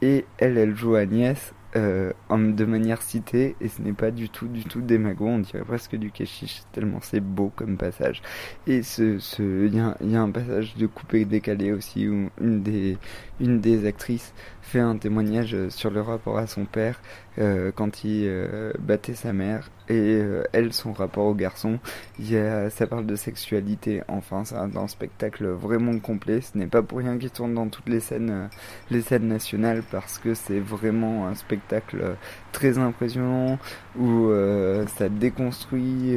et 0.00 0.24
elle 0.38 0.56
elle 0.56 0.74
joue 0.74 0.94
Agnès 0.94 1.52
euh, 1.76 2.12
de 2.30 2.64
manière 2.64 3.02
citée 3.02 3.54
et 3.60 3.68
ce 3.68 3.82
n'est 3.82 3.92
pas 3.92 4.10
du 4.10 4.30
tout 4.30 4.48
du 4.48 4.64
tout 4.64 4.80
démago 4.80 5.26
on 5.26 5.38
dirait 5.40 5.64
presque 5.64 5.96
du 5.96 6.10
keshish 6.10 6.62
tellement 6.72 7.00
c'est 7.02 7.20
beau 7.20 7.52
comme 7.54 7.76
passage. 7.76 8.22
Et 8.66 8.82
ce 8.82 9.18
ce 9.18 9.66
il 9.66 9.74
y 9.74 9.80
a, 9.80 9.96
y 10.00 10.16
a, 10.16 10.22
un 10.22 10.30
passage 10.30 10.76
de 10.76 10.86
coupé 10.86 11.24
décalé 11.24 11.72
aussi 11.72 12.08
où 12.08 12.30
une 12.40 12.62
des 12.62 12.96
une 13.40 13.60
des 13.60 13.86
actrices 13.86 14.32
fait 14.62 14.80
un 14.80 14.96
témoignage 14.96 15.56
sur 15.68 15.90
le 15.90 16.00
rapport 16.00 16.38
à 16.38 16.46
son 16.46 16.64
père 16.64 17.00
euh, 17.38 17.70
quand 17.74 18.04
il 18.04 18.24
euh, 18.26 18.72
battait 18.78 19.14
sa 19.14 19.32
mère 19.32 19.70
et 19.88 20.20
euh, 20.20 20.44
elle 20.52 20.72
son 20.72 20.92
rapport 20.92 21.26
au 21.26 21.34
garçon 21.34 21.78
il 22.18 22.30
y 22.32 22.36
a, 22.36 22.70
ça 22.70 22.86
parle 22.86 23.06
de 23.06 23.16
sexualité. 23.16 24.02
Enfin 24.08 24.44
c'est 24.44 24.56
un, 24.56 24.74
un, 24.76 24.88
spectacle 24.88 25.46
vraiment 25.46 25.98
complet. 25.98 26.40
Ce 26.40 26.56
n'est 26.58 26.66
pas 26.66 26.82
pour 26.82 26.98
rien 26.98 27.16
qu'il 27.18 27.30
tourne 27.30 27.54
dans 27.54 27.68
toutes 27.68 27.88
les 27.88 28.00
scènes 28.00 28.30
euh, 28.30 28.46
les 28.90 29.00
scènes 29.02 29.28
nationales 29.28 29.82
parce 29.90 30.18
que 30.18 30.34
c'est 30.34 30.60
vraiment 30.60 31.26
un 31.26 31.34
spectacle 31.34 32.16
très 32.52 32.78
impressionnant 32.78 33.58
où 33.98 34.28
euh, 34.28 34.86
ça 34.86 35.08
déconstruit 35.08 36.16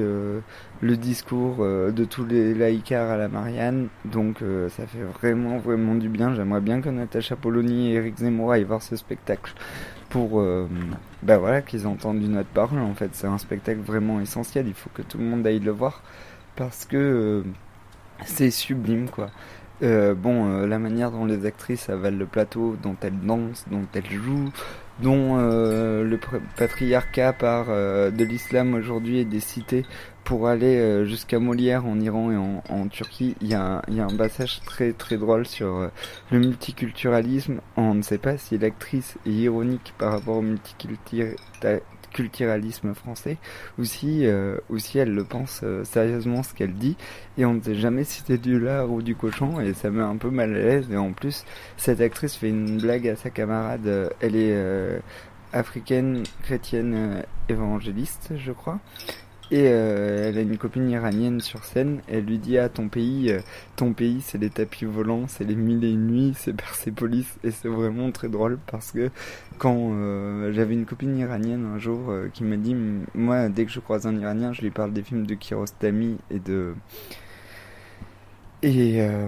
le 0.81 0.97
discours 0.97 1.57
de 1.57 2.05
tous 2.05 2.25
les 2.25 2.53
laïcars 2.53 3.09
à 3.09 3.17
la 3.17 3.27
Marianne. 3.27 3.87
Donc 4.05 4.43
ça 4.69 4.87
fait 4.87 5.03
vraiment 5.03 5.57
vraiment 5.57 5.95
du 5.95 6.09
bien. 6.09 6.33
J'aimerais 6.33 6.61
bien 6.61 6.81
que 6.81 6.89
Natacha 6.89 7.35
Polony 7.35 7.91
et 7.91 7.95
Eric 7.95 8.17
Zemmour 8.17 8.51
aillent 8.51 8.63
voir 8.63 8.81
ce 8.81 8.95
spectacle 8.95 9.53
pour 10.11 10.41
euh, 10.41 10.67
bah 11.23 11.61
qu'ils 11.61 11.87
entendent 11.87 12.21
une 12.21 12.37
autre 12.37 12.49
parole 12.53 12.79
en 12.79 12.93
fait. 12.93 13.09
C'est 13.13 13.27
un 13.27 13.37
spectacle 13.37 13.79
vraiment 13.79 14.21
essentiel 14.21 14.67
il 14.67 14.73
faut 14.73 14.91
que 14.93 15.01
tout 15.01 15.17
le 15.17 15.23
monde 15.23 15.47
aille 15.47 15.59
le 15.59 15.71
voir 15.71 16.03
parce 16.55 16.85
que 16.85 16.97
euh, 16.97 17.43
c'est 18.25 18.51
sublime 18.51 19.09
quoi. 19.09 19.31
Euh, 19.81 20.13
bon 20.13 20.67
la 20.67 20.77
manière 20.77 21.09
dont 21.09 21.25
les 21.25 21.47
actrices 21.47 21.89
avalent 21.89 22.19
le 22.19 22.27
plateau 22.27 22.75
dont 22.83 22.95
elles 23.01 23.19
dansent 23.19 23.65
dont 23.71 23.87
elles 23.95 24.11
jouent 24.11 24.51
dont 25.01 25.37
euh, 25.37 26.03
le 26.03 26.19
patriarcat 26.57 27.33
par 27.33 27.67
euh, 27.69 28.11
de 28.11 28.23
l'islam 28.23 28.73
aujourd'hui 28.73 29.19
et 29.19 29.25
des 29.25 29.39
cités 29.39 29.85
pour 30.23 30.47
aller 30.47 30.77
euh, 30.77 31.05
jusqu'à 31.05 31.39
Molière 31.39 31.85
en 31.85 31.99
Iran 31.99 32.31
et 32.31 32.37
en, 32.37 32.63
en 32.69 32.87
Turquie, 32.87 33.35
il 33.41 33.47
y, 33.47 33.53
a, 33.53 33.81
il 33.87 33.95
y, 33.95 33.99
a 33.99 34.05
un 34.05 34.15
passage 34.15 34.61
très 34.65 34.93
très 34.93 35.17
drôle 35.17 35.45
sur 35.45 35.75
euh, 35.75 35.87
le 36.31 36.39
multiculturalisme. 36.39 37.59
On 37.75 37.95
ne 37.95 38.01
sait 38.01 38.17
pas 38.17 38.37
si 38.37 38.57
l'actrice 38.57 39.17
est 39.25 39.31
ironique 39.31 39.93
par 39.97 40.13
rapport 40.13 40.37
au 40.37 40.41
multiculturalisme 40.41 41.35
français 42.93 43.37
ou 43.77 43.83
si, 43.83 44.25
euh, 44.25 44.57
elle 44.95 45.13
le 45.13 45.23
pense 45.23 45.61
euh, 45.63 45.83
sérieusement 45.83 46.43
ce 46.43 46.53
qu'elle 46.53 46.73
dit. 46.73 46.95
Et 47.37 47.45
on 47.45 47.53
ne 47.55 47.61
sait 47.61 47.75
jamais 47.75 48.03
si 48.03 48.19
c'était 48.19 48.37
du 48.37 48.59
lard 48.59 48.91
ou 48.91 49.01
du 49.01 49.15
cochon 49.15 49.59
et 49.59 49.73
ça 49.73 49.89
met 49.89 50.01
un 50.01 50.17
peu 50.17 50.29
mal 50.29 50.53
à 50.53 50.59
l'aise. 50.59 50.91
Et 50.91 50.97
en 50.97 51.13
plus 51.13 51.45
cette 51.77 52.01
actrice 52.01 52.35
fait 52.35 52.49
une 52.49 52.77
blague 52.79 53.07
à 53.07 53.15
sa 53.15 53.29
camarade, 53.29 53.87
euh, 53.87 54.09
elle 54.19 54.35
est 54.35 55.01
africaine, 55.53 56.23
chrétienne, 56.43 57.23
évangéliste 57.49 58.33
je 58.37 58.51
crois 58.51 58.79
et 59.51 59.67
euh, 59.67 60.29
elle 60.29 60.37
a 60.37 60.41
une 60.41 60.57
copine 60.57 60.89
iranienne 60.89 61.41
sur 61.41 61.63
scène. 61.65 62.01
Elle 62.07 62.25
lui 62.25 62.37
dit 62.37 62.57
à 62.57 62.63
ah, 62.65 62.69
ton 62.69 62.87
pays 62.87 63.31
euh, 63.31 63.39
ton 63.75 63.93
pays 63.93 64.21
c'est 64.21 64.37
les 64.37 64.49
tapis 64.49 64.85
volants 64.85 65.27
c'est 65.27 65.43
les 65.43 65.55
mille 65.55 65.83
et 65.83 65.91
une 65.91 66.07
nuits 66.07 66.33
c'est 66.37 66.53
Persépolis 66.55 67.25
et 67.43 67.51
c'est 67.51 67.67
vraiment 67.67 68.11
très 68.11 68.29
drôle 68.29 68.59
parce 68.67 68.91
que 68.91 69.09
quand 69.57 69.91
euh, 69.93 70.51
j'avais 70.53 70.73
une 70.73 70.85
copine 70.85 71.17
iranienne 71.17 71.65
un 71.65 71.79
jour 71.79 72.09
euh, 72.09 72.29
qui 72.33 72.43
m'a 72.43 72.57
dit 72.57 72.75
moi 73.13 73.49
dès 73.49 73.65
que 73.65 73.71
je 73.71 73.79
croise 73.79 74.05
un 74.07 74.17
iranien 74.17 74.53
je 74.53 74.61
lui 74.61 74.71
parle 74.71 74.93
des 74.93 75.03
films 75.03 75.25
de 75.25 75.35
Kiarostami 75.35 76.17
et 76.29 76.39
de 76.39 76.73
et 78.63 79.01
euh, 79.01 79.27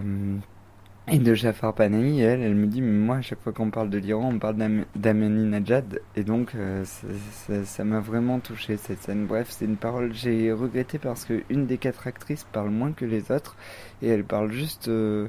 et 1.09 1.19
de 1.19 1.33
Jafar 1.33 1.73
Panahi, 1.73 2.21
elle, 2.21 2.41
elle 2.41 2.55
me 2.55 2.65
dit, 2.65 2.81
mais 2.81 3.05
moi, 3.05 3.17
à 3.17 3.21
chaque 3.21 3.41
fois 3.41 3.51
qu'on 3.51 3.69
parle 3.69 3.89
de 3.89 3.97
l'Iran, 3.97 4.31
on 4.33 4.39
parle 4.39 4.55
d'Ahmadinejad, 4.95 5.99
et 6.15 6.23
donc 6.23 6.55
euh, 6.55 6.85
ça 6.85 7.83
m'a 7.83 7.99
vraiment 7.99 8.39
touché 8.39 8.77
cette 8.77 9.01
scène. 9.01 9.25
Bref, 9.25 9.47
c'est 9.49 9.65
une 9.65 9.75
parole, 9.75 10.13
j'ai 10.13 10.53
regretté 10.53 10.99
parce 10.99 11.25
que 11.25 11.43
une 11.49 11.65
des 11.65 11.77
quatre 11.77 12.07
actrices 12.07 12.45
parle 12.53 12.69
moins 12.69 12.93
que 12.93 13.03
les 13.03 13.31
autres, 13.31 13.57
et 14.01 14.07
elle 14.07 14.23
parle 14.23 14.51
juste 14.53 14.87
euh, 14.87 15.27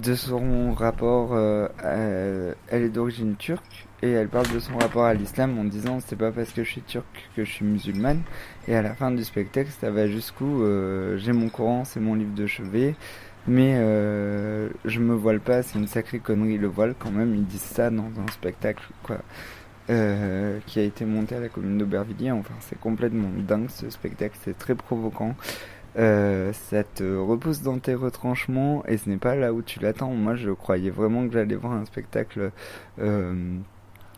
de 0.00 0.14
son 0.14 0.72
rapport, 0.72 1.30
euh, 1.32 1.66
à, 1.82 1.96
elle 2.68 2.82
est 2.84 2.90
d'origine 2.90 3.34
turque, 3.34 3.88
et 4.02 4.10
elle 4.10 4.28
parle 4.28 4.52
de 4.54 4.60
son 4.60 4.78
rapport 4.78 5.04
à 5.04 5.14
l'islam 5.14 5.58
en 5.58 5.64
disant, 5.64 5.98
c'est 5.98 6.16
pas 6.16 6.30
parce 6.30 6.52
que 6.52 6.62
je 6.62 6.70
suis 6.70 6.82
turque 6.82 7.28
que 7.34 7.44
je 7.44 7.50
suis 7.50 7.64
musulmane, 7.64 8.22
et 8.68 8.76
à 8.76 8.82
la 8.82 8.94
fin 8.94 9.10
du 9.10 9.24
spectacle, 9.24 9.70
ça 9.80 9.90
va 9.90 10.06
jusqu'où 10.06 10.62
j'ai 11.16 11.32
mon 11.32 11.48
Coran, 11.48 11.84
c'est 11.84 11.98
mon 11.98 12.14
livre 12.14 12.34
de 12.34 12.46
chevet, 12.46 12.94
mais 13.48 13.74
euh, 13.76 14.68
je 14.84 15.00
me 15.00 15.14
voile 15.14 15.40
pas, 15.40 15.62
c'est 15.62 15.78
une 15.78 15.86
sacrée 15.86 16.18
connerie 16.18 16.58
le 16.58 16.66
voile 16.66 16.94
quand 16.98 17.10
même, 17.10 17.34
ils 17.34 17.46
disent 17.46 17.60
ça 17.60 17.90
dans 17.90 18.04
un 18.04 18.30
spectacle 18.32 18.84
quoi, 19.02 19.18
euh, 19.90 20.58
qui 20.66 20.80
a 20.80 20.82
été 20.82 21.04
monté 21.04 21.34
à 21.36 21.40
la 21.40 21.48
commune 21.48 21.78
d'Aubervilliers, 21.78 22.32
enfin 22.32 22.54
c'est 22.60 22.78
complètement 22.78 23.28
dingue 23.36 23.68
ce 23.70 23.90
spectacle, 23.90 24.36
c'est 24.42 24.58
très 24.58 24.74
provoquant, 24.74 25.34
euh, 25.98 26.52
ça 26.52 26.84
te 26.84 27.16
repousse 27.16 27.62
dans 27.62 27.78
tes 27.78 27.94
retranchements 27.94 28.84
et 28.86 28.96
ce 28.98 29.08
n'est 29.08 29.16
pas 29.16 29.34
là 29.34 29.52
où 29.52 29.62
tu 29.62 29.80
l'attends, 29.80 30.10
moi 30.10 30.34
je 30.34 30.50
croyais 30.50 30.90
vraiment 30.90 31.26
que 31.26 31.32
j'allais 31.32 31.56
voir 31.56 31.72
un 31.74 31.84
spectacle... 31.84 32.50
Euh, 33.00 33.58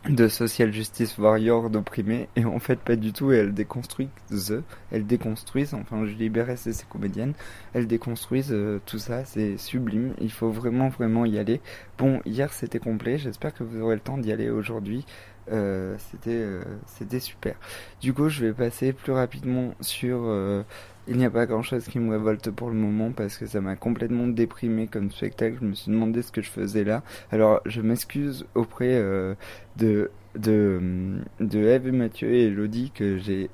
de 0.07 0.29
social 0.29 0.71
justice 0.71 1.17
warrior 1.17 1.69
d'opprimés 1.69 2.29
et 2.37 2.45
en 2.45 2.59
fait 2.59 2.79
pas 2.79 2.95
du 2.95 3.11
tout 3.11 3.33
et 3.33 3.37
elles 3.37 3.53
déconstruisent 3.53 4.63
elles 4.91 5.05
déconstruisent 5.05 5.73
enfin 5.73 6.05
Julie 6.05 6.29
Berès 6.29 6.67
et 6.67 6.73
ses 6.73 6.85
comédiennes 6.85 7.33
elles 7.73 7.85
déconstruisent 7.85 8.53
euh, 8.53 8.79
tout 8.85 8.97
ça 8.97 9.25
c'est 9.25 9.57
sublime 9.57 10.13
il 10.21 10.31
faut 10.31 10.49
vraiment 10.49 10.87
vraiment 10.87 11.25
y 11.25 11.37
aller. 11.37 11.59
Bon 11.97 12.21
hier 12.25 12.53
c'était 12.53 12.79
complet 12.79 13.17
j'espère 13.17 13.53
que 13.53 13.63
vous 13.63 13.81
aurez 13.81 13.95
le 13.95 14.01
temps 14.01 14.17
d'y 14.17 14.31
aller 14.31 14.49
aujourd'hui 14.49 15.05
euh, 15.51 15.95
c'était 16.11 16.29
euh, 16.31 16.61
c'était 16.85 17.19
super. 17.19 17.55
Du 18.01 18.13
coup 18.13 18.29
je 18.29 18.45
vais 18.45 18.53
passer 18.53 18.93
plus 18.93 19.13
rapidement 19.13 19.73
sur 19.81 20.19
euh, 20.23 20.63
il 21.09 21.17
n'y 21.17 21.25
a 21.25 21.29
pas 21.31 21.47
grand 21.47 21.63
chose 21.63 21.85
qui 21.85 21.97
me 21.99 22.11
révolte 22.11 22.51
pour 22.51 22.69
le 22.69 22.75
moment 22.75 23.11
parce 23.11 23.37
que 23.37 23.47
ça 23.47 23.61
m'a 23.61 23.75
complètement 23.75 24.27
déprimé 24.27 24.85
comme 24.85 25.09
spectacle. 25.09 25.57
Je 25.59 25.65
me 25.65 25.73
suis 25.73 25.91
demandé 25.91 26.21
ce 26.21 26.31
que 26.31 26.41
je 26.41 26.51
faisais 26.51 26.83
là. 26.83 27.01
Alors 27.31 27.61
je 27.65 27.81
m'excuse 27.81 28.45
auprès 28.53 28.93
euh, 28.93 29.33
de, 29.77 30.11
de, 30.35 31.33
Eve 31.41 31.87
et 31.87 31.91
Mathieu 31.91 32.31
et 32.31 32.45
Elodie 32.45 32.91
que 32.91 33.17
j'ai 33.17 33.49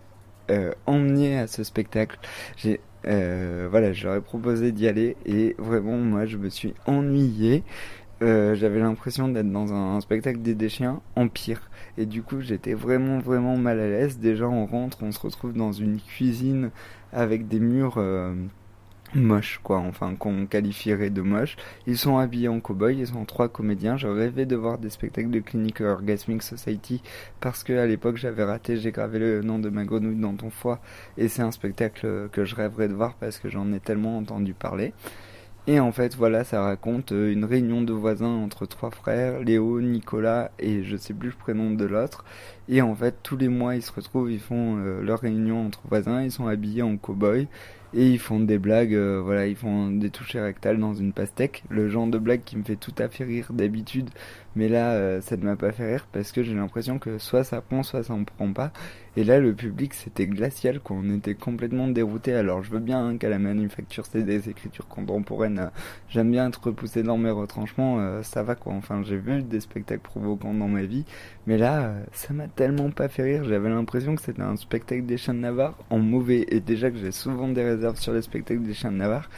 euh, 0.52 0.74
emmené 0.86 1.40
à 1.40 1.48
ce 1.48 1.64
spectacle. 1.64 2.20
J'ai 2.58 2.82
euh, 3.08 3.68
voilà, 3.72 3.94
j'aurais 3.94 4.22
proposé 4.22 4.74
d'y 4.74 4.88
aller 4.88 5.16
et 5.26 5.56
vraiment 5.58 5.98
moi 5.98 6.26
je 6.26 6.38
me 6.38 6.50
suis 6.50 6.74
ennuyé. 6.86 7.64
J'avais 8.22 8.80
l'impression 8.80 9.28
d'être 9.28 9.52
dans 9.52 9.72
un, 9.72 9.98
un 9.98 10.02
spectacle 10.02 10.42
des 10.42 10.56
déchiens 10.56 11.00
en 11.16 11.28
pire 11.28 11.70
et 11.98 12.06
du 12.06 12.24
coup 12.24 12.42
j'étais 12.42 12.74
vraiment 12.74 13.20
vraiment 13.20 13.56
mal 13.56 13.80
à 13.80 13.88
l'aise 13.88 14.18
déjà 14.20 14.48
on 14.48 14.66
rentre 14.66 15.04
on 15.04 15.12
se 15.12 15.20
retrouve 15.20 15.54
dans 15.54 15.72
une 15.72 16.00
cuisine 16.00 16.72
avec 17.16 17.48
des 17.48 17.60
murs 17.60 17.96
euh, 17.98 18.36
moches 19.16 19.60
quoi. 19.64 19.80
Enfin 19.80 20.16
qu'on 20.16 20.46
qualifierait 20.46 21.10
de 21.10 21.22
moches. 21.22 21.56
Ils 21.88 21.98
sont 21.98 22.18
habillés 22.18 22.50
en 22.50 22.60
cow-boy 22.60 22.98
ils 22.98 23.08
sont 23.08 23.26
trois 23.26 23.48
comédiens. 23.50 23.98
Je 23.98 24.08
rêvais 24.08 24.46
de 24.46 24.56
voir 24.56 24.78
des 24.78 24.90
spectacles 24.90 25.32
de 25.32 25.40
Clinic 25.40 25.82
Orgasmic 25.82 26.44
Society 26.44 27.02
parce 27.40 27.64
que 27.64 27.74
à 27.74 27.88
l'époque 27.88 28.18
j'avais 28.18 28.44
raté 28.44 28.78
j'ai 28.78 28.92
gravé 28.92 29.20
le 29.20 29.42
nom 29.42 29.58
de 29.58 29.70
ma 29.70 29.86
grenouille 29.86 30.20
dans 30.20 30.36
ton 30.36 30.50
foie. 30.50 30.80
Et 31.18 31.28
c'est 31.28 31.42
un 31.42 31.52
spectacle 31.52 32.30
que 32.32 32.46
je 32.46 32.56
rêverais 32.56 32.90
de 32.90 32.94
voir 32.94 33.16
parce 33.16 33.40
que 33.40 33.50
j'en 33.50 33.72
ai 33.74 33.80
tellement 33.80 34.18
entendu 34.18 34.54
parler 34.54 34.94
et 35.68 35.80
en 35.80 35.92
fait, 35.92 36.16
voilà, 36.16 36.44
ça 36.44 36.62
raconte 36.62 37.12
euh, 37.12 37.32
une 37.32 37.44
réunion 37.44 37.82
de 37.82 37.92
voisins 37.92 38.28
entre 38.28 38.68
trois 38.68 38.92
frères, 38.92 39.40
Léo, 39.40 39.82
Nicolas 39.82 40.52
et 40.60 40.84
je 40.84 40.96
sais 40.96 41.14
plus 41.14 41.30
le 41.30 41.36
prénom 41.36 41.72
de 41.72 41.86
l'autre. 41.86 42.24
Et 42.70 42.82
en 42.84 42.94
fait, 42.96 43.16
tous 43.24 43.36
les 43.36 43.48
mois, 43.48 43.76
ils 43.76 43.82
se 43.82 43.92
retrouvent, 43.92 44.32
ils 44.32 44.40
font 44.40 44.78
euh, 44.78 45.02
leur 45.02 45.22
réunion 45.22 45.66
entre 45.66 45.82
voisins, 45.90 46.22
ils 46.22 46.32
sont 46.32 46.48
habillés 46.48 46.84
en 46.84 46.98
cow-boy 46.98 47.48
et 47.96 48.10
ils 48.10 48.20
font 48.20 48.42
des 48.42 48.58
blagues, 48.58 48.94
euh, 48.94 49.22
voilà, 49.24 49.48
ils 49.48 49.56
font 49.56 49.90
des 49.90 50.10
touchés 50.10 50.42
rectales 50.42 50.78
dans 50.80 50.94
une 50.94 51.14
pastèque, 51.14 51.64
le 51.70 51.88
genre 51.88 52.08
de 52.08 52.18
blague 52.18 52.44
qui 52.44 52.58
me 52.58 52.64
fait 52.64 52.76
tout 52.76 52.94
à 52.98 53.08
fait 53.08 53.24
rire 53.24 53.54
d'habitude, 53.54 54.10
mais 54.58 54.68
là, 54.68 54.92
euh, 54.94 55.22
ça 55.22 55.38
ne 55.38 55.44
m'a 55.44 55.56
pas 55.56 55.72
fait 55.72 55.94
rire 55.94 56.08
parce 56.12 56.34
que 56.34 56.44
j'ai 56.44 56.54
l'impression 56.54 57.00
que 57.00 57.18
soit 57.20 57.46
ça 57.46 57.62
prend, 57.62 57.84
soit 57.84 58.04
ça 58.04 58.14
en 58.14 58.26
prend 58.26 58.52
pas. 58.52 58.72
Et 59.18 59.24
là, 59.24 59.40
le 59.40 59.54
public, 59.54 59.94
c'était 59.94 60.28
glacial, 60.28 60.82
quoi. 60.82 60.98
On 61.00 61.10
était 61.16 61.36
complètement 61.36 61.88
dérouté. 61.88 62.34
Alors, 62.34 62.64
je 62.64 62.72
veux 62.72 62.80
bien 62.80 63.06
hein, 63.06 63.18
qu'à 63.18 63.30
la 63.30 63.40
manufacture, 63.40 64.06
c'est 64.06 64.24
des 64.24 64.50
écritures 64.50 64.90
contemporaines. 64.90 65.60
Euh, 65.60 65.70
j'aime 66.10 66.32
bien 66.32 66.48
être 66.50 66.62
repoussé 66.62 67.02
dans 67.02 67.18
mes 67.18 67.32
retranchements. 67.32 68.22
Ça 68.24 68.44
va, 68.44 68.56
quoi. 68.56 68.74
Enfin, 68.74 69.04
j'ai 69.04 69.18
vu 69.18 69.42
des 69.42 69.62
spectacles 69.62 70.02
provocants 70.02 70.54
dans 70.54 70.68
ma 70.68 70.84
vie. 70.84 71.06
Mais 71.48 71.58
là, 71.58 71.94
ça 72.12 72.34
m'a 72.34 72.48
tellement 72.50 72.92
pas 72.92 73.08
fait 73.08 73.24
rire. 73.24 73.46
J'avais 73.46 73.70
l'impression 73.70 74.16
que 74.16 74.22
c'était 74.22 74.42
un 74.42 74.58
spectacle 74.58 75.06
des 75.06 75.18
chiens 75.18 75.34
de 75.34 75.40
Navarre 75.40 75.78
en 75.90 76.00
mauvais. 76.00 76.46
Et 76.50 76.60
déjà 76.60 76.92
que 76.92 76.98
j'ai 76.98 77.12
souvent 77.14 77.48
des 77.48 77.64
réserves 77.64 77.85
sur 77.94 78.14
les 78.14 78.22
spectacles 78.22 78.64
des 78.64 78.74
chiens 78.74 78.92
de 78.92 78.98
Navarre. 78.98 79.30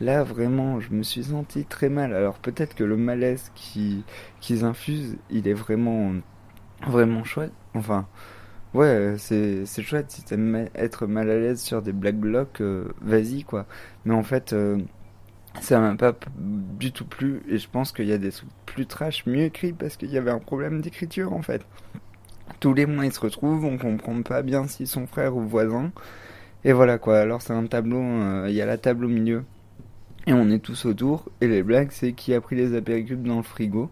Là, 0.00 0.24
vraiment, 0.24 0.80
je 0.80 0.90
me 0.92 1.02
suis 1.02 1.24
senti 1.24 1.64
très 1.64 1.88
mal. 1.88 2.14
Alors 2.14 2.38
peut-être 2.38 2.74
que 2.74 2.84
le 2.84 2.96
malaise 2.96 3.52
qui 3.54 4.04
qu'ils 4.40 4.64
infusent, 4.64 5.16
il 5.30 5.46
est 5.48 5.54
vraiment 5.54 6.12
vraiment 6.86 7.24
chouette. 7.24 7.52
Enfin, 7.74 8.06
ouais, 8.74 9.14
c'est 9.18 9.66
c'est 9.66 9.82
chouette 9.82 10.10
si 10.10 10.22
t'aimes 10.24 10.68
être 10.74 11.06
mal 11.06 11.30
à 11.30 11.38
l'aise 11.38 11.60
sur 11.60 11.82
des 11.82 11.92
black 11.92 12.16
blocs, 12.16 12.60
euh, 12.60 12.88
vas-y 13.00 13.44
quoi. 13.44 13.66
Mais 14.04 14.14
en 14.14 14.22
fait, 14.24 14.52
euh, 14.52 14.78
ça 15.60 15.78
m'a 15.80 15.94
pas 15.96 16.14
du 16.36 16.92
tout 16.92 17.04
plu 17.04 17.42
et 17.48 17.58
je 17.58 17.68
pense 17.68 17.92
qu'il 17.92 18.06
y 18.06 18.12
a 18.12 18.18
des 18.18 18.32
trucs 18.32 18.48
plus 18.66 18.86
trash, 18.86 19.26
mieux 19.26 19.42
écrits 19.42 19.72
parce 19.72 19.96
qu'il 19.96 20.10
y 20.10 20.18
avait 20.18 20.30
un 20.30 20.38
problème 20.38 20.80
d'écriture 20.80 21.32
en 21.32 21.42
fait. 21.42 21.62
Tous 22.60 22.74
les 22.74 22.86
mois 22.86 23.06
ils 23.06 23.12
se 23.12 23.20
retrouvent, 23.20 23.64
on 23.64 23.78
comprend 23.78 24.22
pas 24.22 24.42
bien 24.42 24.66
s'ils 24.66 24.86
sont 24.86 25.06
frères 25.06 25.36
ou 25.36 25.42
voisins. 25.42 25.92
Et 26.64 26.72
voilà 26.72 26.98
quoi, 26.98 27.18
alors 27.18 27.42
c'est 27.42 27.52
un 27.52 27.66
tableau, 27.66 28.00
euh, 28.00 28.46
il 28.48 28.54
y 28.54 28.62
a 28.62 28.66
la 28.66 28.78
table 28.78 29.06
au 29.06 29.08
milieu 29.08 29.44
et 30.28 30.32
on 30.32 30.48
est 30.50 30.60
tous 30.60 30.84
autour. 30.86 31.28
Et 31.40 31.48
les 31.48 31.62
blagues, 31.64 31.90
c'est 31.90 32.12
qui 32.12 32.34
a 32.34 32.40
pris 32.40 32.54
les 32.56 32.76
apéricubes 32.76 33.24
dans 33.26 33.38
le 33.38 33.42
frigo. 33.42 33.90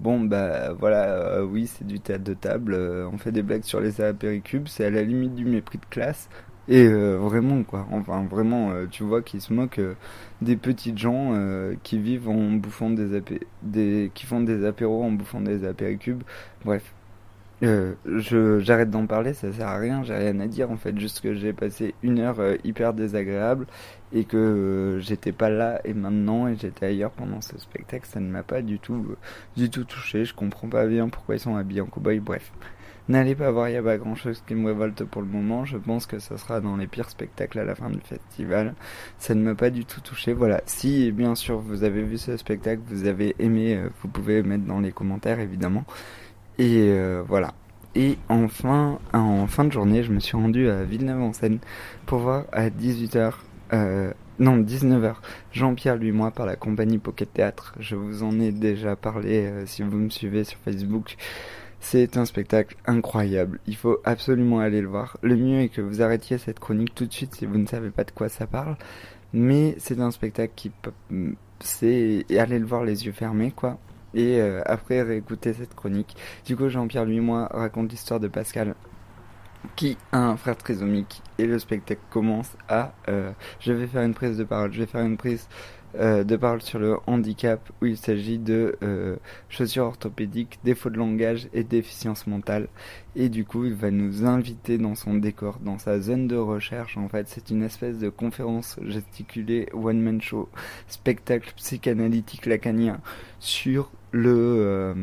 Bon, 0.00 0.20
bah 0.20 0.72
voilà, 0.74 1.04
euh, 1.06 1.44
oui, 1.44 1.66
c'est 1.66 1.86
du 1.86 2.00
théâtre 2.00 2.24
de 2.24 2.34
table. 2.34 2.74
Euh, 2.74 3.08
on 3.12 3.18
fait 3.18 3.32
des 3.32 3.42
blagues 3.42 3.64
sur 3.64 3.80
les 3.80 4.00
apéricubes. 4.00 4.68
C'est 4.68 4.84
à 4.84 4.90
la 4.90 5.02
limite 5.02 5.34
du 5.34 5.44
mépris 5.44 5.78
de 5.78 5.86
classe. 5.86 6.28
Et 6.68 6.88
vraiment, 6.88 7.62
quoi. 7.62 7.86
Enfin, 7.92 8.26
vraiment, 8.28 8.72
tu 8.90 9.04
vois 9.04 9.22
qu'ils 9.22 9.40
se 9.40 9.52
moquent 9.52 9.80
des 10.42 10.56
petites 10.56 10.98
gens 10.98 11.32
qui 11.84 11.98
vivent 11.98 12.28
en 12.28 12.52
bouffant 12.54 12.90
des, 12.90 13.16
apé 13.16 13.40
qui 14.14 14.26
font 14.26 14.40
des 14.40 14.64
apéros 14.66 15.04
en 15.04 15.12
bouffant 15.12 15.40
des 15.40 15.64
apéricubes. 15.64 16.24
Bref, 16.64 16.92
euh, 17.62 17.94
je 18.04 18.60
j'arrête 18.60 18.90
d'en 18.90 19.06
parler, 19.06 19.32
ça 19.32 19.50
sert 19.50 19.66
à 19.66 19.78
rien, 19.78 20.02
j'ai 20.04 20.14
rien 20.14 20.38
à 20.40 20.46
dire 20.46 20.70
en 20.70 20.76
fait, 20.76 20.98
juste 20.98 21.20
que 21.22 21.32
j'ai 21.34 21.54
passé 21.54 21.94
une 22.02 22.18
heure 22.18 22.38
euh, 22.38 22.56
hyper 22.64 22.92
désagréable 22.92 23.66
et 24.12 24.24
que 24.24 24.36
euh, 24.36 25.00
j'étais 25.00 25.32
pas 25.32 25.48
là 25.48 25.80
et 25.84 25.94
maintenant 25.94 26.48
et 26.48 26.56
j'étais 26.56 26.86
ailleurs 26.86 27.12
pendant 27.12 27.40
ce 27.40 27.58
spectacle, 27.58 28.06
ça 28.06 28.20
ne 28.20 28.30
m'a 28.30 28.42
pas 28.42 28.60
du 28.60 28.78
tout 28.78 29.16
du 29.56 29.70
tout 29.70 29.84
touché, 29.84 30.26
je 30.26 30.34
comprends 30.34 30.68
pas 30.68 30.86
bien 30.86 31.08
pourquoi 31.08 31.36
ils 31.36 31.40
sont 31.40 31.56
habillés 31.56 31.80
en 31.80 31.86
cowboy, 31.86 32.20
bref. 32.20 32.52
N'allez 33.08 33.36
pas 33.36 33.52
voir, 33.52 33.68
n'y 33.68 33.76
a 33.76 33.82
pas 33.84 33.98
grand 33.98 34.16
chose 34.16 34.42
qui 34.48 34.56
me 34.56 34.66
révolte 34.66 35.04
pour 35.04 35.22
le 35.22 35.28
moment. 35.28 35.64
Je 35.64 35.76
pense 35.78 36.06
que 36.06 36.18
ce 36.18 36.36
sera 36.36 36.60
dans 36.60 36.76
les 36.76 36.88
pires 36.88 37.08
spectacles 37.08 37.60
à 37.60 37.64
la 37.64 37.76
fin 37.76 37.88
du 37.88 38.00
festival. 38.00 38.74
Ça 39.18 39.36
ne 39.36 39.42
m'a 39.44 39.54
pas 39.54 39.70
du 39.70 39.84
tout 39.84 40.00
touché. 40.00 40.32
Voilà. 40.32 40.60
Si, 40.66 41.12
bien 41.12 41.36
sûr, 41.36 41.60
vous 41.60 41.84
avez 41.84 42.02
vu 42.02 42.18
ce 42.18 42.36
spectacle, 42.36 42.82
vous 42.88 43.06
avez 43.06 43.36
aimé, 43.38 43.80
vous 44.02 44.08
pouvez 44.08 44.42
mettre 44.42 44.64
dans 44.64 44.80
les 44.80 44.90
commentaires, 44.90 45.38
évidemment. 45.38 45.84
Et 46.58 46.88
euh, 46.88 47.22
voilà. 47.26 47.52
Et 47.94 48.18
enfin, 48.28 48.98
en 49.12 49.46
fin 49.46 49.64
de 49.64 49.72
journée, 49.72 50.02
je 50.02 50.12
me 50.12 50.20
suis 50.20 50.36
rendu 50.36 50.68
à 50.68 50.84
Villeneuve-en-Seine 50.84 51.58
pour 52.04 52.18
voir 52.18 52.44
à 52.52 52.68
18h, 52.68 53.32
euh, 53.72 54.12
non 54.38 54.58
19h, 54.58 55.14
Jean-Pierre 55.52 55.96
lui 55.96 56.12
moi 56.12 56.30
par 56.30 56.44
la 56.44 56.56
compagnie 56.56 56.98
Pocket 56.98 57.32
Théâtre. 57.32 57.74
Je 57.80 57.96
vous 57.96 58.22
en 58.22 58.38
ai 58.38 58.52
déjà 58.52 58.96
parlé 58.96 59.46
euh, 59.46 59.66
si 59.66 59.82
vous 59.82 59.96
me 59.96 60.10
suivez 60.10 60.44
sur 60.44 60.58
Facebook. 60.58 61.16
C'est 61.80 62.16
un 62.16 62.24
spectacle 62.24 62.76
incroyable. 62.86 63.60
Il 63.66 63.76
faut 63.76 63.98
absolument 64.04 64.60
aller 64.60 64.80
le 64.80 64.88
voir. 64.88 65.18
Le 65.22 65.36
mieux 65.36 65.60
est 65.60 65.68
que 65.68 65.80
vous 65.80 66.02
arrêtiez 66.02 66.36
cette 66.36 66.58
chronique 66.58 66.94
tout 66.94 67.06
de 67.06 67.12
suite 67.12 67.34
si 67.34 67.46
vous 67.46 67.58
ne 67.58 67.66
savez 67.66 67.90
pas 67.90 68.04
de 68.04 68.10
quoi 68.10 68.28
ça 68.28 68.46
parle. 68.46 68.76
Mais 69.32 69.74
c'est 69.78 70.00
un 70.00 70.10
spectacle 70.10 70.52
qui 70.54 70.70
c'est 71.60 72.24
aller 72.30 72.58
le 72.58 72.66
voir 72.66 72.84
les 72.84 73.06
yeux 73.06 73.12
fermés 73.12 73.50
quoi 73.50 73.78
et 74.14 74.40
euh, 74.40 74.62
après 74.66 75.02
réécouter 75.02 75.52
cette 75.52 75.74
chronique. 75.74 76.16
Du 76.44 76.56
coup, 76.56 76.68
Jean-Pierre 76.68 77.04
lui 77.04 77.20
moi 77.20 77.48
raconte 77.52 77.90
l'histoire 77.90 78.20
de 78.20 78.28
Pascal 78.28 78.74
qui 79.74 79.96
a 80.12 80.18
un 80.18 80.36
frère 80.36 80.56
trisomique 80.56 81.22
et 81.38 81.46
le 81.46 81.58
spectacle 81.58 82.00
commence 82.10 82.56
à 82.68 82.92
euh, 83.08 83.32
je 83.58 83.72
vais 83.72 83.88
faire 83.88 84.02
une 84.02 84.14
prise 84.14 84.36
de 84.36 84.44
parole, 84.44 84.72
je 84.72 84.80
vais 84.80 84.86
faire 84.86 85.04
une 85.04 85.16
prise 85.16 85.48
euh, 85.98 86.24
de 86.24 86.36
parole 86.36 86.60
sur 86.60 86.78
le 86.78 86.98
handicap 87.06 87.70
où 87.80 87.86
il 87.86 87.96
s'agit 87.96 88.38
de 88.38 88.76
euh, 88.82 89.16
chaussures 89.48 89.84
orthopédiques, 89.84 90.58
défaut 90.62 90.90
de 90.90 90.98
langage 90.98 91.48
et 91.54 91.64
déficience 91.64 92.26
mentale. 92.26 92.68
Et 93.14 93.30
du 93.30 93.46
coup, 93.46 93.64
il 93.64 93.74
va 93.74 93.90
nous 93.90 94.26
inviter 94.26 94.76
dans 94.76 94.94
son 94.94 95.14
décor, 95.14 95.58
dans 95.60 95.78
sa 95.78 96.00
zone 96.00 96.28
de 96.28 96.36
recherche. 96.36 96.98
En 96.98 97.08
fait, 97.08 97.28
c'est 97.28 97.48
une 97.48 97.62
espèce 97.62 97.98
de 97.98 98.10
conférence 98.10 98.78
gesticulée, 98.82 99.68
one-man 99.72 100.20
show, 100.20 100.50
spectacle 100.86 101.52
psychanalytique 101.56 102.44
lacanien 102.44 103.00
sur 103.38 103.90
le 104.16 104.34
euh, 104.34 104.94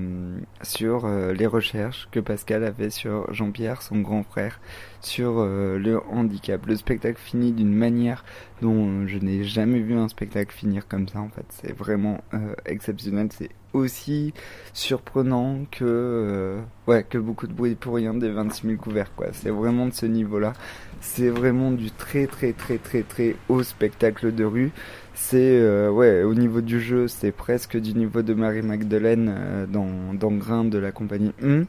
sur 0.64 1.06
euh, 1.06 1.34
les 1.34 1.46
recherches 1.46 2.08
que 2.12 2.20
Pascal 2.20 2.64
avait 2.64 2.90
sur 2.90 3.32
Jean-Pierre, 3.34 3.82
son 3.82 4.00
grand 4.00 4.24
frère, 4.24 4.60
sur 5.02 5.36
euh, 5.38 5.78
le 5.78 6.02
handicap. 6.10 6.66
Le 6.66 6.76
spectacle 6.76 7.20
finit 7.20 7.52
d'une 7.52 7.74
manière 7.74 8.26
dont 8.62 9.06
je 9.08 9.18
n'ai 9.20 9.44
jamais 9.44 9.80
vu 9.80 9.96
un 9.96 10.08
spectacle 10.08 10.54
finir 10.54 10.88
comme 10.88 11.08
ça. 11.08 11.20
En 11.20 11.30
fait, 11.30 11.46
c'est 11.50 11.74
vraiment 11.74 12.22
exceptionnel. 12.66 13.30
C'est 13.32 13.50
aussi 13.74 14.34
surprenant 14.74 15.66
que 15.72 16.60
ouais 16.88 17.04
que 17.04 17.18
beaucoup 17.18 17.48
de 17.48 17.54
bruit 17.54 17.76
pour 17.76 17.96
rien 17.96 18.14
des 18.14 18.30
26 18.30 18.68
000 18.68 18.82
couverts. 18.82 19.14
Quoi, 19.16 19.28
c'est 19.34 19.50
vraiment 19.50 19.88
de 19.88 19.94
ce 19.94 20.06
niveau-là. 20.06 20.54
C'est 21.02 21.30
vraiment 21.30 21.72
du 21.72 21.92
très 21.92 22.28
très 22.28 22.54
très 22.54 22.78
très 22.78 23.04
très 23.04 23.36
haut 23.50 23.64
spectacle 23.64 24.34
de 24.34 24.46
rue. 24.46 24.72
C'est 25.16 25.38
euh, 25.38 25.92
ouais, 25.92 26.24
au 26.24 26.34
niveau 26.34 26.62
du 26.62 26.80
jeu, 26.80 27.08
c'est 27.08 27.32
presque 27.32 27.78
du 27.78 27.94
niveau 27.94 28.24
de 28.24 28.34
Marie 28.34 28.64
Magdalene 28.64 29.34
euh, 29.38 29.66
dans, 29.68 30.14
dans 30.14 30.32
Grain 30.32 30.66
de 30.66 30.80
la 30.80 30.92
compagnie 30.92 31.34
hum. 31.44 31.66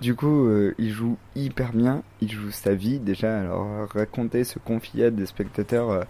Du 0.00 0.14
coup, 0.14 0.46
euh, 0.46 0.74
il 0.78 0.90
joue 0.90 1.16
hyper 1.36 1.72
bien, 1.72 2.02
il 2.20 2.30
joue 2.30 2.50
sa 2.50 2.74
vie 2.74 2.98
déjà. 2.98 3.40
Alors 3.40 3.88
raconter, 3.92 4.42
se 4.44 4.58
confier 4.58 5.06
à 5.06 5.10
des 5.10 5.26
spectateurs. 5.26 6.06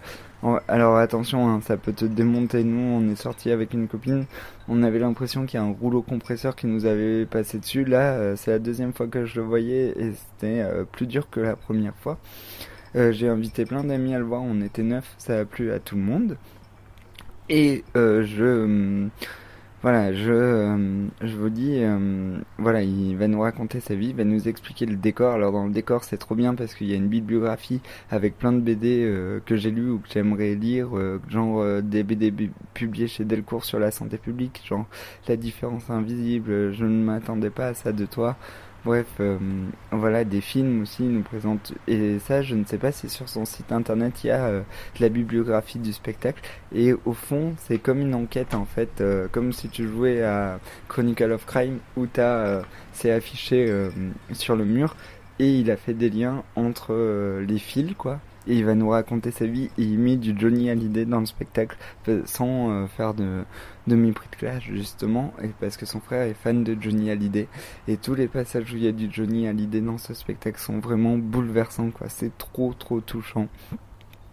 alors 0.67 0.97
attention, 0.97 1.47
hein, 1.49 1.61
ça 1.61 1.77
peut 1.77 1.93
te 1.93 2.05
démonter. 2.05 2.63
Nous, 2.63 2.79
on 2.79 3.07
est 3.11 3.15
sorti 3.15 3.51
avec 3.51 3.73
une 3.73 3.87
copine, 3.87 4.25
on 4.67 4.83
avait 4.83 4.99
l'impression 4.99 5.45
qu'il 5.45 5.59
y 5.59 5.63
a 5.63 5.65
un 5.65 5.71
rouleau 5.71 6.01
compresseur 6.01 6.55
qui 6.55 6.67
nous 6.67 6.85
avait 6.85 7.25
passé 7.25 7.59
dessus. 7.59 7.83
Là, 7.83 8.35
c'est 8.35 8.51
la 8.51 8.59
deuxième 8.59 8.93
fois 8.93 9.07
que 9.07 9.25
je 9.25 9.39
le 9.39 9.45
voyais 9.45 9.93
et 9.97 10.13
c'était 10.13 10.63
plus 10.91 11.07
dur 11.07 11.29
que 11.29 11.39
la 11.39 11.55
première 11.55 11.95
fois. 11.95 12.19
J'ai 12.93 13.27
invité 13.27 13.65
plein 13.65 13.83
d'amis 13.83 14.13
à 14.13 14.19
le 14.19 14.25
voir, 14.25 14.43
on 14.43 14.61
était 14.61 14.83
neuf, 14.83 15.15
ça 15.17 15.39
a 15.39 15.45
plu 15.45 15.71
à 15.71 15.79
tout 15.79 15.95
le 15.95 16.01
monde. 16.01 16.37
Et 17.49 17.83
euh, 17.97 18.23
je 18.25 18.43
euh, 18.43 19.07
voilà, 19.81 20.13
je 20.13 20.31
euh, 20.31 21.07
je 21.21 21.35
vous 21.35 21.49
dis 21.49 21.81
voilà, 22.57 22.83
il 22.83 23.15
va 23.17 23.27
nous 23.27 23.41
raconter 23.41 23.79
sa 23.79 23.95
vie, 23.95 24.09
il 24.09 24.15
va 24.15 24.23
nous 24.23 24.47
expliquer 24.47 24.85
le 24.85 24.95
décor. 24.95 25.33
Alors 25.33 25.51
dans 25.53 25.65
le 25.65 25.71
décor, 25.71 26.03
c'est 26.03 26.17
trop 26.17 26.35
bien 26.35 26.53
parce 26.53 26.75
qu'il 26.75 26.87
y 26.87 26.93
a 26.93 26.95
une 26.95 27.07
bibliographie 27.07 27.81
avec 28.11 28.37
plein 28.37 28.51
de 28.51 28.59
BD 28.59 29.41
que 29.45 29.55
j'ai 29.55 29.71
lu 29.71 29.89
ou 29.89 29.99
que 29.99 30.09
j'aimerais 30.11 30.53
lire, 30.55 30.89
genre 31.29 31.81
des 31.81 32.03
BD 32.03 32.31
publiés 32.73 33.07
chez 33.07 33.23
Delcourt 33.25 33.63
sur 33.65 33.79
la 33.79 33.91
santé 33.91 34.17
publique, 34.17 34.61
genre 34.67 34.85
La 35.27 35.37
différence 35.37 35.89
invisible, 35.89 36.73
je 36.73 36.85
ne 36.85 37.03
m'attendais 37.03 37.49
pas 37.49 37.67
à 37.67 37.73
ça 37.73 37.91
de 37.93 38.05
toi. 38.05 38.35
Bref, 38.89 39.05
euh, 39.19 39.37
voilà, 39.91 40.23
des 40.23 40.41
films 40.41 40.81
aussi 40.81 41.03
nous 41.03 41.21
présentent. 41.21 41.73
Et 41.87 42.17
ça, 42.17 42.41
je 42.41 42.55
ne 42.55 42.65
sais 42.65 42.79
pas 42.79 42.91
si 42.91 43.07
sur 43.07 43.29
son 43.29 43.45
site 43.45 43.71
internet 43.71 44.23
il 44.23 44.27
y 44.27 44.31
a 44.31 44.45
euh, 44.45 44.61
la 44.99 45.09
bibliographie 45.09 45.77
du 45.77 45.93
spectacle. 45.93 46.41
Et 46.73 46.93
au 47.05 47.13
fond, 47.13 47.53
c'est 47.59 47.77
comme 47.77 47.99
une 47.99 48.15
enquête 48.15 48.55
en 48.55 48.65
fait, 48.65 48.99
euh, 48.99 49.27
comme 49.31 49.53
si 49.53 49.69
tu 49.69 49.87
jouais 49.87 50.23
à 50.23 50.59
Chronicle 50.87 51.31
of 51.31 51.45
Crime 51.45 51.77
où 51.97 52.07
t'as, 52.07 52.63
c'est 52.91 53.11
affiché 53.11 53.71
sur 54.31 54.55
le 54.55 54.65
mur 54.65 54.95
et 55.37 55.59
il 55.59 55.69
a 55.69 55.77
fait 55.77 55.93
des 55.93 56.09
liens 56.09 56.43
entre 56.55 56.95
les 57.47 57.59
fils 57.59 57.93
quoi 57.95 58.19
il 58.53 58.65
va 58.65 58.75
nous 58.75 58.89
raconter 58.89 59.31
sa 59.31 59.45
vie. 59.45 59.69
Et 59.77 59.83
il 59.83 59.99
met 59.99 60.15
du 60.15 60.33
Johnny 60.37 60.69
Hallyday 60.69 61.05
dans 61.05 61.19
le 61.19 61.25
spectacle 61.25 61.77
sans 62.25 62.71
euh, 62.71 62.87
faire 62.87 63.13
de, 63.13 63.43
de 63.87 63.95
mépris 63.95 64.27
de 64.31 64.35
classe 64.35 64.63
justement 64.63 65.33
et 65.43 65.49
parce 65.59 65.77
que 65.77 65.85
son 65.85 65.99
frère 65.99 66.23
est 66.23 66.33
fan 66.33 66.63
de 66.63 66.75
Johnny 66.79 67.09
Hallyday. 67.11 67.47
Et 67.87 67.97
tous 67.97 68.15
les 68.15 68.27
passages 68.27 68.71
où 68.73 68.77
il 68.77 68.83
y 68.83 68.87
a 68.87 68.91
du 68.91 69.09
Johnny 69.11 69.47
Hallyday 69.47 69.81
dans 69.81 69.97
ce 69.97 70.13
spectacle 70.13 70.59
sont 70.59 70.79
vraiment 70.79 71.17
bouleversants 71.17 71.91
quoi. 71.91 72.09
C'est 72.09 72.37
trop 72.37 72.73
trop 72.73 73.01
touchant. 73.01 73.47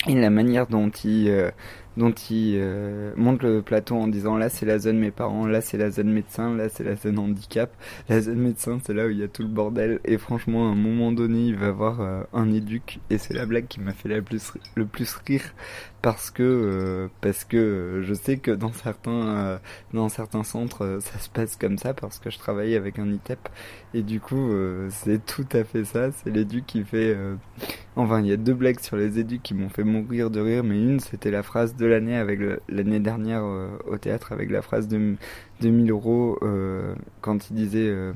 Et 0.06 0.14
la 0.14 0.30
manière 0.30 0.66
dont 0.66 0.90
il 0.90 1.52
dont 1.96 2.12
il 2.30 2.56
euh, 2.58 3.12
monte 3.16 3.42
le 3.42 3.62
plateau 3.62 3.96
en 3.96 4.06
disant 4.08 4.36
là 4.36 4.48
c'est 4.48 4.66
la 4.66 4.78
zone 4.78 4.98
mes 4.98 5.10
parents, 5.10 5.46
là 5.46 5.60
c'est 5.60 5.78
la 5.78 5.90
zone 5.90 6.10
médecin, 6.10 6.54
là 6.54 6.68
c'est 6.68 6.84
la 6.84 6.96
zone 6.96 7.18
handicap. 7.18 7.70
La 8.08 8.20
zone 8.20 8.38
médecin 8.38 8.78
c'est 8.84 8.94
là 8.94 9.06
où 9.06 9.10
il 9.10 9.18
y 9.18 9.22
a 9.22 9.28
tout 9.28 9.42
le 9.42 9.48
bordel. 9.48 10.00
Et 10.04 10.18
franchement 10.18 10.68
à 10.68 10.72
un 10.72 10.74
moment 10.74 11.12
donné 11.12 11.46
il 11.46 11.56
va 11.56 11.68
avoir 11.68 12.00
euh, 12.00 12.22
un 12.32 12.52
éduc. 12.52 13.00
Et 13.10 13.18
c'est 13.18 13.34
la 13.34 13.46
blague 13.46 13.66
qui 13.66 13.80
m'a 13.80 13.92
fait 13.92 14.08
la 14.08 14.20
plus, 14.22 14.52
le 14.74 14.86
plus 14.86 15.14
rire. 15.26 15.54
Parce 16.02 16.30
que 16.30 16.42
euh, 16.42 17.08
parce 17.20 17.44
que 17.44 18.02
je 18.04 18.14
sais 18.14 18.36
que 18.36 18.50
dans 18.52 18.72
certains 18.72 19.60
dans 19.92 20.08
certains 20.08 20.44
centres 20.44 20.98
ça 21.00 21.18
se 21.18 21.28
passe 21.28 21.56
comme 21.56 21.78
ça 21.78 21.94
parce 21.94 22.18
que 22.20 22.30
je 22.30 22.38
travaille 22.38 22.76
avec 22.76 22.98
un 22.98 23.10
ITEP 23.10 23.48
et 23.94 24.02
du 24.02 24.20
coup 24.20 24.50
c'est 24.90 25.24
tout 25.24 25.46
à 25.52 25.64
fait 25.64 25.84
ça. 25.84 26.12
C'est 26.12 26.30
l'éduc 26.30 26.66
qui 26.66 26.84
fait 26.84 27.16
enfin 27.96 28.20
il 28.20 28.26
y 28.28 28.32
a 28.32 28.36
deux 28.36 28.54
blagues 28.54 28.80
sur 28.80 28.96
les 28.96 29.18
éducs 29.18 29.42
qui 29.42 29.54
m'ont 29.54 29.70
fait 29.70 29.82
mourir 29.82 30.30
de 30.30 30.40
rire 30.40 30.62
mais 30.62 30.78
une 30.78 31.00
c'était 31.00 31.30
la 31.30 31.42
phrase 31.42 31.74
de 31.74 31.86
l'année 31.86 32.16
avec 32.16 32.40
l'année 32.68 33.00
dernière 33.00 33.42
euh, 33.42 33.68
au 33.86 33.96
théâtre 33.96 34.32
avec 34.32 34.50
la 34.50 34.62
phrase 34.62 34.86
de 34.86 35.16
2000 35.62 35.90
euros 35.90 36.38
euh, 36.42 36.94
quand 37.22 37.50
il 37.50 37.56
disait 37.56 37.88
euh, 37.88 38.12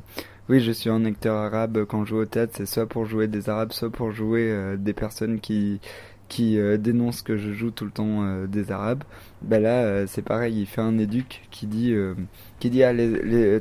oui 0.50 0.60
je 0.60 0.70
suis 0.70 0.90
un 0.90 1.04
acteur 1.06 1.36
arabe 1.36 1.84
quand 1.86 2.04
je 2.04 2.10
joue 2.10 2.18
au 2.18 2.26
théâtre 2.26 2.52
c'est 2.56 2.66
soit 2.66 2.86
pour 2.86 3.06
jouer 3.06 3.26
des 3.26 3.48
arabes 3.48 3.72
soit 3.72 3.90
pour 3.90 4.12
jouer 4.12 4.76
des 4.78 4.92
personnes 4.92 5.40
qui 5.40 5.80
qui 6.28 6.58
dénoncent 6.78 7.22
que 7.22 7.36
je 7.36 7.52
joue 7.52 7.72
tout 7.72 7.84
le 7.84 7.90
temps 7.90 8.44
des 8.46 8.70
arabes. 8.70 9.02
Bah 9.42 9.58
là 9.58 10.06
c'est 10.06 10.22
pareil 10.22 10.60
il 10.60 10.66
fait 10.66 10.80
un 10.80 10.96
éduc 10.98 11.42
qui 11.50 11.66
dit 11.66 11.92
qui 12.60 12.70
dit 12.70 12.84
ah 12.84 12.92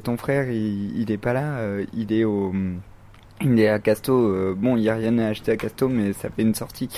ton 0.03 0.17
frère 0.17 0.51
il, 0.51 0.99
il 0.99 1.11
est 1.11 1.17
pas 1.17 1.33
là 1.33 1.79
il 1.93 2.13
est 2.13 2.25
au 2.25 2.53
il 3.41 3.59
est 3.59 3.69
à 3.69 3.79
Casto 3.79 4.55
bon 4.55 4.77
il 4.77 4.83
y 4.83 4.89
a 4.89 4.95
rien 4.95 5.17
à 5.19 5.27
acheter 5.27 5.51
à 5.51 5.57
Casto 5.57 5.87
mais 5.87 6.13
ça 6.13 6.29
fait 6.29 6.41
une 6.41 6.55
sortie 6.55 6.89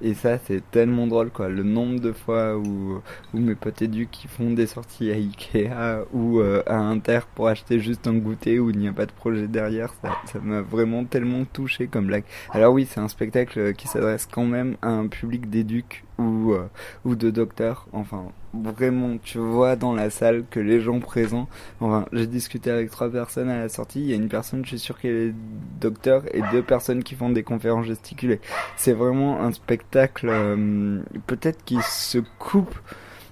et 0.00 0.14
ça, 0.14 0.38
c'est 0.38 0.62
tellement 0.70 1.08
drôle, 1.08 1.30
quoi. 1.30 1.48
Le 1.48 1.64
nombre 1.64 2.00
de 2.00 2.12
fois 2.12 2.56
où, 2.56 3.02
où 3.34 3.38
mes 3.38 3.56
potes 3.56 3.82
éduques 3.82 4.10
qui 4.12 4.28
font 4.28 4.52
des 4.52 4.66
sorties 4.66 5.10
à 5.10 5.14
Ikea 5.14 6.04
ou 6.12 6.38
euh, 6.38 6.62
à 6.66 6.76
Inter 6.76 7.20
pour 7.34 7.48
acheter 7.48 7.80
juste 7.80 8.06
un 8.06 8.14
goûter 8.14 8.60
où 8.60 8.70
il 8.70 8.78
n'y 8.78 8.88
a 8.88 8.92
pas 8.92 9.06
de 9.06 9.12
projet 9.12 9.48
derrière, 9.48 9.92
ça, 10.02 10.16
ça 10.26 10.38
m'a 10.38 10.60
vraiment 10.60 11.04
tellement 11.04 11.44
touché 11.44 11.88
comme 11.88 12.06
blague. 12.06 12.24
Alors 12.52 12.74
oui, 12.74 12.86
c'est 12.88 13.00
un 13.00 13.08
spectacle 13.08 13.74
qui 13.74 13.88
s'adresse 13.88 14.28
quand 14.30 14.44
même 14.46 14.76
à 14.82 14.88
un 14.88 15.08
public 15.08 15.50
d'éduques 15.50 16.04
ou, 16.18 16.52
euh, 16.52 16.68
ou 17.04 17.14
de 17.14 17.30
docteurs. 17.30 17.86
Enfin, 17.92 18.24
vraiment, 18.52 19.16
tu 19.22 19.38
vois 19.38 19.76
dans 19.76 19.94
la 19.94 20.10
salle 20.10 20.44
que 20.50 20.60
les 20.60 20.80
gens 20.80 21.00
présents. 21.00 21.48
Enfin, 21.80 22.06
j'ai 22.12 22.26
discuté 22.26 22.70
avec 22.70 22.90
trois 22.90 23.10
personnes 23.10 23.48
à 23.48 23.58
la 23.58 23.68
sortie. 23.68 24.00
Il 24.00 24.06
y 24.06 24.12
a 24.12 24.16
une 24.16 24.28
personne, 24.28 24.64
je 24.64 24.70
suis 24.70 24.78
sûr 24.78 24.98
qu'elle 24.98 25.16
est 25.16 25.34
docteur, 25.80 26.24
et 26.34 26.42
deux 26.52 26.62
personnes 26.62 27.02
qui 27.02 27.14
font 27.14 27.30
des 27.30 27.42
conférences 27.42 27.86
gesticulées. 27.86 28.40
C'est 28.76 28.92
vraiment 28.92 29.40
un 29.40 29.52
spectacle, 29.52 30.28
euh, 30.28 31.00
peut-être 31.26 31.64
qui 31.64 31.78
se 31.82 32.18
coupe 32.38 32.74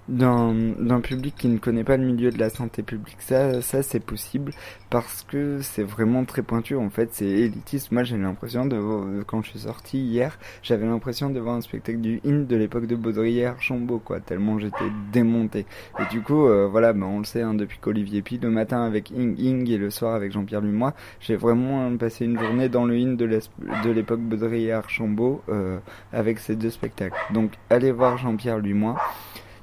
d'un 0.09 1.01
public 1.01 1.35
qui 1.37 1.49
ne 1.49 1.59
connaît 1.59 1.85
pas 1.85 1.97
le 1.97 2.05
milieu 2.05 2.31
de 2.31 2.39
la 2.39 2.51
santé 2.51 2.83
publique. 2.83 3.17
Ça, 3.21 3.61
ça 3.61 3.83
c'est 3.83 4.01
possible 4.01 4.53
parce 4.91 5.25
que 5.25 5.61
c'est 5.63 5.83
vraiment 5.83 6.25
très 6.25 6.43
pointu. 6.43 6.77
En 6.77 6.91
fait, 6.91 7.11
c'est 7.13 7.27
élitiste. 7.27 7.91
Moi, 7.93 8.05
j'ai 8.05 8.17
l'impression 8.17 8.67
de, 8.67 9.23
quand 9.27 9.43
je 9.43 9.51
suis 9.51 9.59
sorti 9.61 9.99
hier, 9.99 10.39
j'avais 10.63 10.87
l'impression 10.87 11.31
de 11.31 11.41
voir 11.41 11.57
un 11.57 11.61
spectacle 11.61 12.01
du 12.01 12.21
In 12.25 12.45
de 12.45 12.57
l'époque 12.57 12.87
de 12.87 12.97
Baudrillard, 12.97 13.61
Chambaud, 13.61 13.99
quoi. 13.99 14.21
Tellement 14.21 14.59
j'étais 14.59 14.91
démonté. 15.13 15.67
Et 15.99 16.05
du 16.11 16.23
coup, 16.23 16.47
euh, 16.47 16.69
voilà, 16.71 16.93
bah, 16.93 17.07
on 17.07 17.19
le 17.19 17.25
sait, 17.25 17.43
hein, 17.43 17.55
depuis 17.55 17.79
qu'Olivier 17.79 18.23
Pi, 18.23 18.39
le 18.39 18.51
matin 18.51 18.83
avec 18.83 19.11
Ing 19.11 19.39
Ing 19.39 19.69
et 19.71 19.79
le 19.79 19.91
soir 19.91 20.15
avec 20.15 20.33
Jean-Pierre 20.33 20.61
Lumois, 20.61 20.95
j'ai 21.21 21.37
vraiment 21.37 21.97
passé 21.97 22.25
une 22.25 22.39
journée 22.39 22.69
dans 22.69 22.85
le 22.85 22.95
In 22.97 23.15
de 23.15 23.91
l'époque 23.91 24.21
Baudrillard, 24.21 24.89
Chambaud, 24.89 25.43
euh, 25.49 25.79
avec 26.13 26.39
ces 26.39 26.57
deux 26.57 26.71
spectacles. 26.71 27.17
Donc, 27.33 27.53
allez 27.71 27.93
voir 27.93 28.19
Jean-Pierre 28.19 28.59
Lumois. 28.59 28.97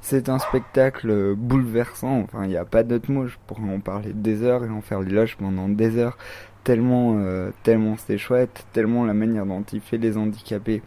C'est 0.05 0.27
un 0.27 0.37
spectacle 0.37 1.33
bouleversant, 1.33 2.19
enfin 2.19 2.43
il 2.43 2.49
n'y 2.49 2.57
a 2.57 2.65
pas 2.65 2.83
d'autre 2.83 3.09
mot, 3.09 3.25
je 3.25 3.37
pourrais 3.47 3.73
en 3.73 3.79
parler 3.79 4.11
des 4.11 4.43
heures 4.43 4.65
et 4.65 4.69
en 4.69 4.81
faire 4.81 4.99
l'éloge 4.99 5.37
pendant 5.37 5.69
des 5.69 5.97
heures, 5.97 6.17
tellement, 6.65 7.19
euh, 7.19 7.51
tellement 7.63 7.95
c'est 7.95 8.17
chouette, 8.17 8.65
tellement 8.73 9.05
la 9.05 9.13
manière 9.13 9.45
dont 9.45 9.63
il 9.71 9.79
fait 9.79 9.97
les 9.97 10.17
handicapés, 10.17 10.81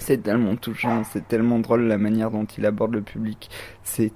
c'est 0.00 0.24
tellement 0.24 0.56
touchant, 0.56 1.04
c'est 1.04 1.28
tellement 1.28 1.60
drôle 1.60 1.82
la 1.82 1.98
manière 1.98 2.32
dont 2.32 2.44
il 2.44 2.66
aborde 2.66 2.94
le 2.94 3.02
public, 3.02 3.48
c'est 3.84 4.10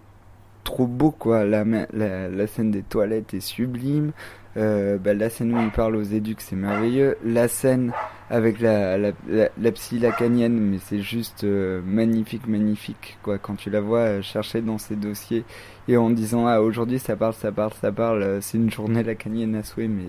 trop 0.65 0.89
beau 0.89 1.13
quoi, 1.13 1.45
la 1.45 2.47
scène 2.49 2.73
des 2.73 2.83
toilettes 2.83 3.33
est 3.33 3.39
sublime, 3.39 4.11
euh, 4.57 4.97
bah, 4.97 5.13
la 5.13 5.29
scène 5.29 5.53
où 5.55 5.61
il 5.61 5.71
parle 5.71 5.97
aux 5.97 6.03
éducs, 6.03 6.41
c'est 6.41 6.57
merveilleux. 6.57 7.19
La 7.25 7.47
scène 7.47 7.93
avec 8.31 8.59
la, 8.61 8.97
la, 8.97 9.13
la, 9.29 9.73
psy 9.73 9.99
lacanienne, 9.99 10.59
mais 10.59 10.79
c'est 10.79 11.01
juste 11.01 11.45
euh, 11.45 11.83
magnifique, 11.85 12.47
magnifique. 12.49 13.19
quoi. 13.23 13.39
Quand 13.39 13.55
tu 13.57 13.69
la 13.71 13.81
vois 13.81 13.99
euh, 14.01 14.23
chercher 14.23 14.63
dans 14.63 14.79
ses 14.79 14.97
dossiers 14.97 15.45
et 15.89 15.97
en 15.97 16.11
disant 16.11 16.47
Ah, 16.47 16.63
aujourd'hui 16.63 16.99
ça 16.99 17.17
parle, 17.17 17.35
ça 17.35 17.53
parle, 17.53 17.73
ça 17.75 17.93
parle, 17.93 18.39
c'est 18.41 18.57
une 18.57 18.71
journée 18.71 19.03
lacanienne 19.03 19.55
à 19.57 19.63
souhait, 19.63 19.89
mais 19.89 20.09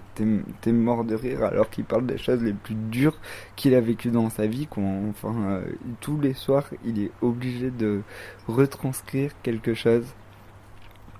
t'es 0.62 0.72
mort 0.72 1.04
de 1.04 1.16
rire 1.16 1.44
alors 1.44 1.70
qu'il 1.70 1.84
parle 1.84 2.06
des 2.06 2.18
choses 2.18 2.42
les 2.42 2.54
plus 2.54 2.76
dures 2.76 3.20
qu'il 3.56 3.76
a 3.76 3.82
vécues 3.82 4.10
dans 4.10 4.30
sa 4.30 4.48
vie. 4.48 4.68
Quoi. 4.68 4.84
Enfin, 5.10 5.62
tous 6.00 6.20
les 6.20 6.34
soirs, 6.34 6.70
il 6.86 7.04
est 7.04 7.12
obligé 7.22 7.70
de 7.70 8.02
retranscrire 8.48 9.32
quelque 9.44 9.74
chose 9.74 10.06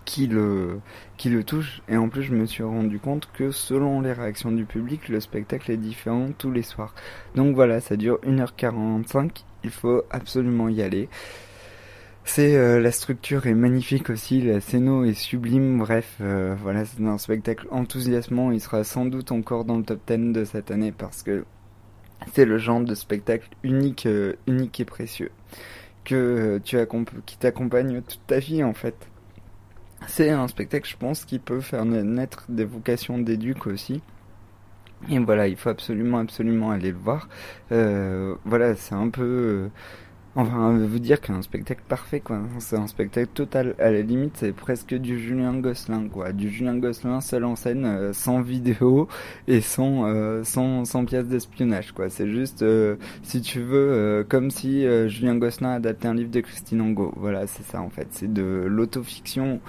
qui 0.08 0.26
le, 0.26 0.80
qui 1.18 1.30
le 1.30 1.44
touche. 1.44 1.84
Et 1.90 1.98
en 1.98 2.10
plus, 2.10 2.24
je 2.24 2.34
me 2.34 2.46
suis 2.48 2.64
rendu 2.64 2.98
compte 2.98 3.30
que 3.34 3.52
selon 3.52 4.02
les 4.02 4.14
réactions 4.14 4.52
du 4.52 4.64
public, 4.66 5.10
le 5.10 5.20
spectacle 5.20 5.70
est 5.70 5.78
différent 5.78 6.30
tous 6.36 6.50
les 6.50 6.64
soirs. 6.64 6.96
Donc 7.36 7.54
voilà, 7.54 7.82
ça 7.82 7.98
dure 7.98 8.18
1h45. 8.24 9.44
Il 9.66 9.70
faut 9.70 10.04
absolument 10.10 10.70
y 10.70 10.82
aller. 10.82 11.10
C'est 12.24 12.56
euh, 12.56 12.80
la 12.80 12.92
structure 12.92 13.48
est 13.48 13.54
magnifique 13.54 14.10
aussi, 14.10 14.42
la 14.42 14.62
scéno 14.62 15.04
est 15.04 15.14
sublime. 15.14 15.78
Bref, 15.78 16.16
euh, 16.22 16.56
voilà, 16.62 16.86
c'est 16.86 17.04
un 17.04 17.18
spectacle 17.18 17.68
enthousiasmant. 17.70 18.52
Il 18.52 18.62
sera 18.62 18.84
sans 18.86 19.06
doute 19.06 19.32
encore 19.32 19.66
dans 19.66 19.78
le 19.78 19.84
top 19.84 20.00
10 20.08 20.32
de 20.32 20.46
cette 20.46 20.72
année 20.72 20.94
parce 20.94 21.22
que 21.22 21.46
c'est 22.34 22.46
le 22.46 22.58
genre 22.58 22.82
de 22.82 22.96
spectacle 22.96 23.50
unique, 23.64 24.06
euh, 24.06 24.34
unique 24.48 24.80
et 24.80 24.86
précieux 24.86 25.32
que 26.06 26.62
tu 26.64 26.78
qui 27.26 27.38
t'accompagne 27.38 28.02
toute 28.02 28.26
ta 28.26 28.40
vie 28.40 28.64
en 28.64 28.74
fait. 28.74 28.96
C'est 30.06 30.30
un 30.30 30.48
spectacle, 30.48 30.88
je 30.88 30.96
pense, 30.96 31.26
qui 31.26 31.40
peut 31.40 31.60
faire 31.60 31.86
naître 31.86 32.46
des 32.50 32.66
vocations 32.66 33.18
d'éduc 33.18 33.66
aussi. 33.68 34.02
Et 35.10 35.20
voilà, 35.20 35.48
il 35.48 35.56
faut 35.56 35.70
absolument, 35.70 36.20
absolument 36.20 36.72
aller 36.72 36.92
le 36.92 36.98
voir. 36.98 37.28
Euh, 37.72 38.36
voilà, 38.46 38.76
c'est 38.76 38.96
un 38.96 39.10
peu... 39.10 39.70
Euh, 40.38 40.42
Enfin, 40.42 40.78
vous 40.78 41.00
dire 41.00 41.20
qu'un 41.20 41.42
spectacle 41.42 41.82
parfait, 41.88 42.20
quoi. 42.20 42.40
C'est 42.60 42.78
un 42.78 42.88
spectacle 42.88 43.30
total. 43.34 43.76
À 43.80 43.92
la 43.92 44.02
limite, 44.02 44.38
c'est 44.38 44.52
presque 44.52 44.94
du 44.94 45.20
Julien 45.20 45.54
Gosselin, 45.60 46.08
quoi. 46.08 46.32
Du 46.32 46.50
Julien 46.50 46.78
Gosselin 46.78 47.22
seul 47.22 47.44
en 47.44 47.56
scène, 47.56 47.86
euh, 47.86 48.14
sans 48.14 48.42
vidéo 48.42 49.08
et 49.48 49.62
sans, 49.62 50.06
euh, 50.06 50.44
sans, 50.44 50.86
sans 50.86 51.06
pièce 51.06 51.26
d'espionnage, 51.26 51.92
quoi. 51.92 52.10
C'est 52.10 52.30
juste, 52.30 52.62
euh, 52.62 52.96
si 53.24 53.42
tu 53.42 53.62
veux, 53.62 54.26
comme 54.30 54.52
si 54.52 54.86
Julien 55.10 55.36
Gosselin 55.36 55.72
adaptait 55.72 56.08
un 56.08 56.14
livre 56.14 56.32
de 56.32 56.42
Christine 56.42 56.82
Angot. 56.82 57.14
Voilà, 57.18 57.48
c'est 57.48 57.64
ça, 57.64 57.82
en 57.82 57.90
fait. 57.90 58.08
C'est 58.12 58.32
de 58.32 58.66
l'autofiction 58.68 59.60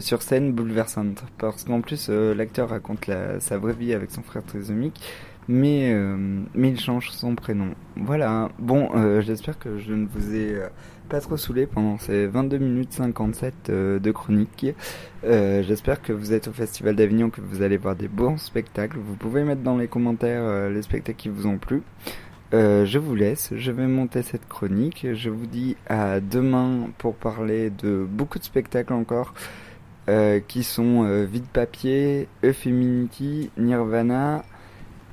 sur 0.00 0.22
scène 0.22 0.52
bouleversante. 0.52 1.24
Parce 1.38 1.64
qu'en 1.64 1.80
plus, 1.80 2.08
l'acteur 2.08 2.70
raconte 2.70 3.06
la, 3.06 3.40
sa 3.40 3.58
vraie 3.58 3.74
vie 3.74 3.94
avec 3.94 4.10
son 4.10 4.22
frère 4.22 4.44
trisomique 4.44 5.00
mais, 5.48 5.92
euh, 5.92 6.16
mais 6.54 6.70
il 6.70 6.80
change 6.80 7.10
son 7.10 7.34
prénom. 7.34 7.74
Voilà, 7.96 8.50
bon, 8.58 8.90
euh, 8.94 9.20
j'espère 9.20 9.58
que 9.58 9.78
je 9.78 9.92
ne 9.92 10.06
vous 10.06 10.34
ai 10.34 10.54
euh, 10.54 10.68
pas 11.08 11.20
trop 11.20 11.36
saoulé 11.36 11.66
pendant 11.66 11.98
ces 11.98 12.26
22 12.26 12.58
minutes 12.58 12.92
57 12.92 13.70
de 13.70 14.10
chronique. 14.12 14.66
j'espère 15.22 16.00
que 16.00 16.12
vous 16.12 16.32
êtes 16.32 16.48
au 16.48 16.52
Festival 16.52 16.96
d'Avignon, 16.96 17.28
que 17.30 17.40
vous 17.40 17.62
allez 17.62 17.76
voir 17.76 17.96
des 17.96 18.08
bons 18.08 18.38
spectacles. 18.38 18.98
Vous 18.98 19.16
pouvez 19.16 19.42
mettre 19.44 19.62
dans 19.62 19.76
les 19.76 19.88
commentaires 19.88 20.70
les 20.70 20.82
spectacles 20.82 21.18
qui 21.18 21.28
vous 21.28 21.46
ont 21.46 21.58
plu. 21.58 21.82
je 22.52 22.98
vous 22.98 23.14
laisse, 23.14 23.52
je 23.54 23.72
vais 23.72 23.86
monter 23.86 24.22
cette 24.22 24.48
chronique. 24.48 25.06
Je 25.12 25.28
vous 25.28 25.46
dis 25.46 25.76
à 25.86 26.20
demain 26.20 26.88
pour 26.96 27.14
parler 27.14 27.68
de 27.68 28.06
beaucoup 28.08 28.38
de 28.38 28.44
spectacles 28.44 28.94
encore. 28.94 29.34
qui 30.48 30.62
sont 30.62 31.24
Vide 31.24 31.48
Papier, 31.52 32.26
Eupheminity, 32.42 33.50
Nirvana, 33.58 34.44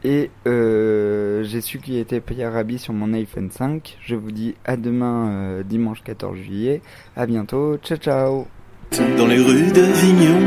et 0.04 0.30
euh, 0.48 1.44
j'ai 1.44 1.62
su 1.62 1.80
qu'il 1.80 1.98
était 1.98 2.22
Pierre 2.22 2.54
sur 2.78 2.94
mon 2.94 3.14
iPhone 3.14 3.50
5. 3.52 3.98
Je 4.06 4.16
vous 4.16 4.32
dis 4.32 4.56
à 4.66 4.78
demain, 4.78 5.30
euh, 5.30 5.64
dimanche 5.64 6.04
14 6.04 6.38
juillet. 6.38 6.82
À 7.16 7.26
bientôt. 7.26 7.78
Ciao, 7.78 7.98
ciao. 7.98 8.48
Dans 9.18 9.28
les 9.28 9.38
rues 9.38 9.72
d'Avignon, 9.72 10.40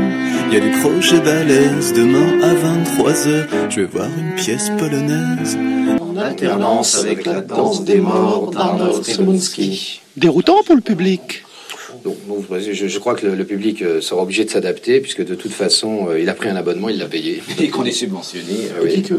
il 0.47 0.53
y 0.53 0.57
a 0.57 0.59
des 0.59 0.71
crochets 0.71 1.21
balèzes. 1.21 1.93
Demain 1.93 2.41
à 2.41 2.53
23h, 2.53 3.69
je 3.69 3.81
vais 3.81 3.87
voir 3.87 4.09
une 4.17 4.35
pièce 4.35 4.69
polonaise. 4.77 5.57
En 6.01 6.17
alternance 6.17 6.99
avec 6.99 7.25
la 7.25 7.41
danse 7.41 7.85
des 7.85 8.01
morts 8.01 8.51
d'Arnold 8.51 9.03
Simonski. 9.03 10.01
Déroutant 10.17 10.61
pour 10.65 10.75
le 10.75 10.81
public. 10.81 11.43
Donc, 12.03 12.17
je, 12.59 12.73
je, 12.73 12.99
crois 12.99 13.15
que 13.15 13.25
le, 13.25 13.45
public 13.45 13.81
euh, 13.81 14.01
sera 14.01 14.23
obligé 14.23 14.43
de 14.43 14.49
s'adapter, 14.49 14.99
puisque 14.99 15.23
de 15.23 15.35
toute 15.35 15.53
façon, 15.53 16.09
il 16.19 16.27
a 16.27 16.33
pris 16.33 16.49
un 16.49 16.55
abonnement, 16.57 16.89
il 16.89 16.97
l'a 16.97 17.05
payé. 17.05 17.41
Et 17.61 17.69
qu'on 17.69 17.85
est 17.85 17.91
subventionné. 17.91 18.67
oui. 18.81 19.03